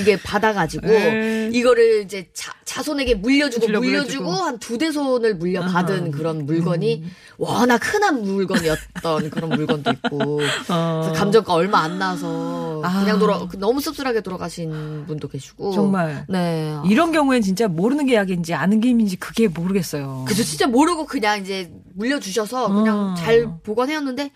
이게 0.00 0.16
받아가지고 0.20 0.88
에이. 0.90 1.50
이거를 1.52 2.02
이제 2.04 2.28
자, 2.32 2.52
자손에게 2.64 3.14
물려주고 3.16 3.66
물려, 3.66 3.80
물려주고 3.80 4.24
물려주고. 4.24 4.30
한 4.46 4.58
두 4.58 4.78
대 4.78 4.90
손을 5.20 5.34
물려받은 5.34 6.10
그런 6.10 6.46
물건이 6.46 7.04
워낙 7.36 7.80
흔한 7.82 8.22
물건이었던 8.22 9.30
그런 9.30 9.50
물건도 9.50 9.90
있고 9.92 10.36
그래서 10.66 11.12
감정가 11.14 11.52
얼마 11.52 11.80
안 11.80 11.98
나서 11.98 12.80
아. 12.82 13.00
그냥 13.00 13.18
돌아 13.18 13.46
너무 13.58 13.80
씁쓸하게 13.80 14.22
돌아가신 14.22 15.04
분도 15.06 15.28
계시고 15.28 15.72
정말. 15.72 16.24
네. 16.28 16.74
이런 16.86 17.12
경우엔 17.12 17.42
진짜 17.42 17.68
모르는 17.68 18.06
게 18.06 18.14
약인지 18.14 18.54
아는 18.54 18.80
게 18.80 18.88
힘인지 18.88 19.16
그게 19.16 19.48
모르겠어요. 19.48 20.24
그죠 20.26 20.42
진짜 20.42 20.66
모르고 20.66 21.06
그냥 21.06 21.40
이제 21.40 21.70
물려주셔서 21.94 22.68
그냥 22.68 22.98
어. 22.98 23.14
잘 23.14 23.46
보관해왔는데 23.62 24.30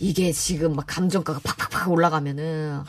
이게 0.00 0.32
지금 0.32 0.74
막 0.74 0.84
감정가가 0.88 1.40
팍팍팍 1.44 1.90
올라가면은 1.90 2.80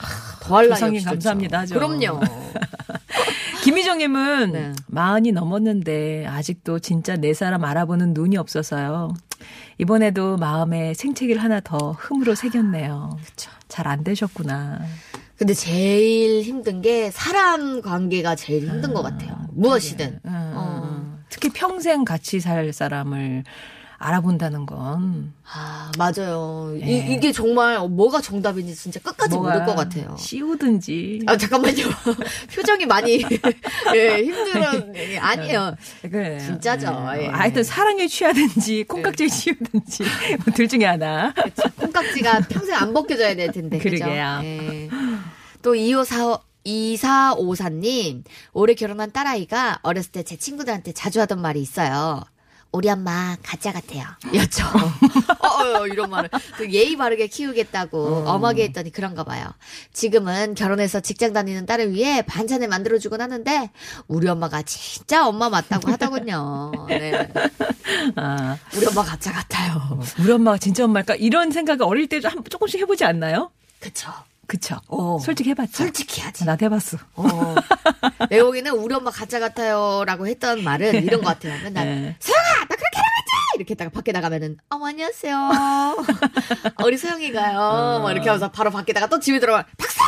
더할 0.41 0.69
나위 0.69 0.75
조상님 0.75 0.97
없이 0.97 1.05
감사합니다. 1.05 1.65
그럼요. 1.65 2.19
김희정님은 3.65 4.51
네. 4.51 4.73
마흔이 4.85 5.31
넘었는데 5.31 6.27
아직도 6.27 6.77
진짜 6.77 7.15
내 7.15 7.33
사람 7.33 7.63
알아보는 7.63 8.13
눈이 8.13 8.37
없어서요. 8.37 9.15
이번에도 9.79 10.37
마음에 10.37 10.93
생채기를 10.93 11.41
하나 11.41 11.59
더 11.61 11.93
흠으로 11.93 12.35
새겼네요. 12.35 13.17
잘 13.67 13.87
안 13.87 14.03
되셨구나. 14.03 14.81
근데 15.35 15.55
제일 15.55 16.43
힘든 16.43 16.83
게 16.83 17.09
사람 17.09 17.81
관계가 17.81 18.35
제일 18.35 18.69
힘든 18.69 18.93
것 18.93 19.01
같아요. 19.01 19.35
무엇이든. 19.53 20.19
음, 20.25 20.53
어. 20.55 20.81
음. 20.85 21.23
특히 21.29 21.49
평생 21.49 22.05
같이 22.05 22.39
살 22.39 22.71
사람을 22.71 23.45
알아본다는 23.97 24.65
건 24.65 25.33
아 25.51 25.91
맞아요. 25.97 26.75
네. 26.79 27.07
이, 27.07 27.13
이게 27.13 27.31
정말 27.31 27.77
뭐가 27.87 28.19
정답인지 28.19 28.73
진짜 28.75 28.99
끝까지 28.99 29.35
모를 29.35 29.63
것 29.65 29.75
같아요. 29.75 30.15
씌우든지. 30.17 31.21
아 31.27 31.37
잠깐만요. 31.37 31.83
표정이 32.53 32.85
많이 32.87 33.21
예, 33.95 34.23
힘들어. 34.23 34.71
예, 34.95 35.17
아니에요. 35.19 35.75
그래. 36.01 36.39
진짜죠. 36.39 36.87
예. 37.19 37.27
하여튼 37.27 37.63
사랑에 37.63 38.07
취하든지 38.07 38.85
콩깍지에 38.85 39.27
씌우든지 39.27 40.03
뭐 40.45 40.55
둘 40.55 40.67
중에 40.67 40.85
하나. 40.85 41.31
콩깍지가 41.77 42.39
평생 42.49 42.75
안 42.75 42.91
벗겨져야 42.93 43.35
될 43.35 43.51
텐데. 43.51 43.77
그러게요. 43.77 44.39
예. 44.43 44.89
또 45.61 45.75
2545, 45.75 46.39
2454님, 46.65 48.23
올해 48.53 48.73
결혼한 48.73 49.11
딸아이가 49.11 49.79
어렸을 49.83 50.11
때 50.11 50.23
제 50.23 50.35
친구들한테 50.37 50.91
자주 50.93 51.21
하던 51.21 51.39
말이 51.41 51.61
있어요. 51.61 52.23
우리 52.75 52.89
엄마 52.89 53.37
가짜 53.41 53.71
같아요. 53.71 54.03
였죠. 54.33 54.65
어, 55.39 55.79
어, 55.79 55.87
이런 55.87 56.09
말을. 56.09 56.29
그 56.57 56.69
예의 56.69 56.97
바르게 56.97 57.27
키우겠다고 57.27 58.25
엄하게 58.27 58.65
했더니 58.65 58.91
그런가 58.91 59.23
봐요. 59.23 59.45
지금은 59.93 60.55
결혼해서 60.55 60.99
직장 60.99 61.31
다니는 61.31 61.65
딸을 61.65 61.93
위해 61.93 62.21
반찬을 62.23 62.67
만들어주곤 62.67 63.21
하는데, 63.21 63.69
우리 64.09 64.27
엄마가 64.27 64.61
진짜 64.63 65.25
엄마 65.25 65.49
맞다고 65.49 65.89
하더군요. 65.89 66.71
네. 66.89 67.31
아, 68.17 68.57
우리 68.75 68.85
엄마 68.87 69.03
가짜 69.03 69.31
같아요. 69.31 70.01
우리 70.19 70.31
엄마가 70.33 70.57
진짜 70.57 70.83
엄마일까? 70.83 71.15
이런 71.15 71.51
생각을 71.51 71.83
어릴 71.83 72.07
때한 72.09 72.43
조금씩 72.49 72.81
해보지 72.81 73.05
않나요? 73.05 73.51
그쵸. 73.79 74.11
그쵸? 74.47 74.79
어. 74.87 75.17
솔직히 75.19 75.49
해봤죠? 75.51 75.71
솔직히 75.71 76.21
하지. 76.21 76.45
나도 76.45 76.65
해봤어. 76.65 76.97
어. 77.15 77.55
내 78.29 78.41
보기에는 78.43 78.73
우리 78.73 78.93
엄마 78.93 79.09
가짜 79.09 79.39
같아요 79.39 80.03
라고 80.05 80.27
했던 80.27 80.63
말은 80.63 81.03
이런 81.03 81.21
것 81.21 81.29
같아요. 81.29 81.61
맨날 81.63 81.85
네. 81.85 82.15
이렇게 83.55 83.71
했다가 83.71 83.89
밖에 83.91 84.11
나가면은 84.11 84.57
어머 84.69 84.87
안녕하세요. 84.87 85.49
우리 86.85 86.97
소영이가요. 86.97 87.99
막 88.03 88.11
이렇게 88.11 88.29
하면서 88.29 88.51
바로 88.51 88.69
밖에다가 88.71 89.07
또 89.07 89.19
집에 89.19 89.39
들어가 89.39 89.65
박사 89.77 90.03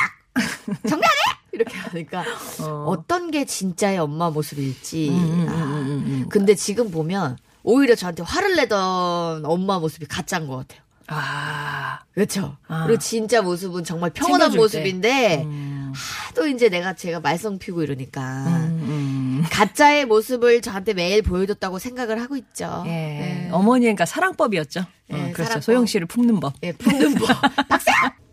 정리하네 0.87 1.21
이렇게 1.53 1.75
하니까 1.77 2.23
어. 2.61 3.03
떤게 3.07 3.45
진짜의 3.45 3.97
엄마 3.97 4.29
모습일지. 4.29 5.09
음, 5.09 5.45
아. 5.49 6.29
근데 6.29 6.53
지금 6.55 6.91
보면 6.91 7.37
오히려 7.63 7.95
저한테 7.95 8.23
화를 8.23 8.55
내던 8.55 9.45
엄마 9.45 9.79
모습이 9.79 10.05
가짜인 10.05 10.47
것 10.47 10.57
같아요. 10.57 10.81
아, 11.07 11.99
그렇죠. 12.13 12.57
아. 12.67 12.83
그리고 12.85 12.99
진짜 12.99 13.41
모습은 13.41 13.83
정말 13.85 14.09
평온한. 14.11 14.53
모습인데 14.53 15.43
음, 15.43 15.76
하도 15.93 16.47
이제 16.47 16.69
내가 16.69 16.93
제가 16.93 17.19
말썽 17.19 17.59
피고 17.59 17.83
이러니까 17.83 18.45
음, 18.47 19.43
가짜의 19.51 20.05
모습을 20.05 20.61
저한테 20.61 20.93
매일 20.93 21.21
보여줬다고 21.21 21.79
생각을 21.79 22.21
하고 22.21 22.35
있죠. 22.37 22.83
예. 22.85 22.89
네. 22.89 23.49
어머니, 23.51 23.81
그러니까 23.85 24.05
사랑법이었죠. 24.05 24.81
예, 25.11 25.15
어, 25.15 25.17
그렇죠. 25.33 25.43
사랑법. 25.43 25.63
소영 25.63 25.85
씨를 25.85 26.07
품는 26.07 26.39
법. 26.39 26.53
예, 26.63 26.71
품는 26.73 27.15
법. 27.15 27.27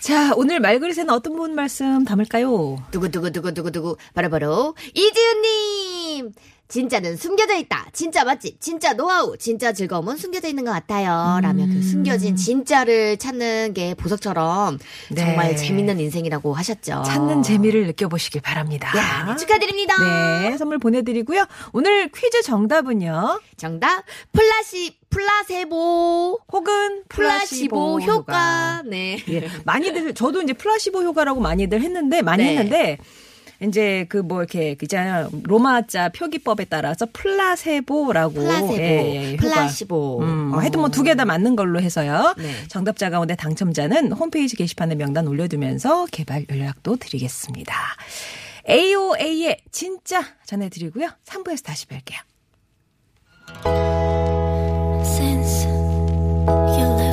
자, 0.00 0.32
오늘 0.36 0.60
말그릇에는 0.60 1.10
어떤 1.10 1.36
분 1.36 1.54
말씀 1.54 2.04
담을까요? 2.04 2.82
두구두구두구두구두구 2.92 3.96
바로바로 4.14 4.74
이지은님 4.94 6.32
진짜는 6.68 7.16
숨겨져 7.16 7.56
있다. 7.56 7.86
진짜 7.92 8.24
맛집, 8.24 8.60
진짜 8.60 8.92
노하우, 8.92 9.36
진짜 9.38 9.72
즐거움은 9.72 10.18
숨겨져 10.18 10.48
있는 10.48 10.64
것 10.66 10.70
같아요. 10.70 11.40
라며 11.40 11.66
그 11.66 11.82
숨겨진 11.82 12.36
진짜를 12.36 13.16
찾는 13.16 13.72
게 13.72 13.94
보석처럼 13.94 14.78
네. 15.10 15.20
정말 15.24 15.56
재밌는 15.56 15.98
인생이라고 15.98 16.52
하셨죠. 16.52 17.02
찾는 17.06 17.42
재미를 17.42 17.86
느껴보시길 17.86 18.42
바랍니다. 18.42 18.92
야, 18.98 19.34
축하드립니다. 19.36 19.94
네, 20.42 20.58
선물 20.58 20.78
보내드리고요. 20.78 21.46
오늘 21.72 22.10
퀴즈 22.12 22.42
정답은요. 22.42 23.40
정답 23.56 24.04
플라시 24.32 24.98
플라세보 25.08 26.38
혹은 26.52 27.02
플라시보 27.08 28.00
효과. 28.00 28.82
네. 28.84 29.18
예, 29.28 29.48
많이들 29.64 30.12
저도 30.12 30.42
이제 30.42 30.52
플라시보 30.52 31.02
효과라고 31.02 31.40
많이들 31.40 31.80
했는데 31.80 32.20
많이 32.20 32.44
네. 32.44 32.50
했는데 32.50 32.98
이제 33.60 34.06
그 34.08 34.18
뭐 34.22 34.38
이렇게 34.42 34.76
있잖아요. 34.80 35.30
로마자 35.44 36.10
표기법에 36.10 36.66
따라서 36.66 37.06
플라세보라고 37.12 38.34
플라세보, 38.34 38.74
예, 38.76 39.16
예, 39.16 39.32
예 39.32 39.36
플라시보. 39.36 40.20
음, 40.22 40.54
어, 40.54 40.58
하여튼 40.58 40.80
뭐 40.80 40.88
두 40.90 41.02
개 41.02 41.14
다 41.14 41.24
맞는 41.24 41.56
걸로 41.56 41.80
해서요. 41.80 42.34
네. 42.38 42.52
정답자 42.68 43.10
가운데 43.10 43.34
당첨자는 43.34 44.12
홈페이지 44.12 44.54
게시판에 44.54 44.94
명단 44.94 45.26
올려두면서 45.26 46.06
개별 46.12 46.44
연락도 46.48 46.96
드리겠습니다. 46.96 47.74
AOA의 48.68 49.58
진짜 49.72 50.22
전해드리고요. 50.46 51.08
3부에서 51.26 51.64
다시 51.64 51.86
뵐게요. 51.86 52.18
Since 55.02 55.66
you 55.66 56.86
left. 56.98 57.07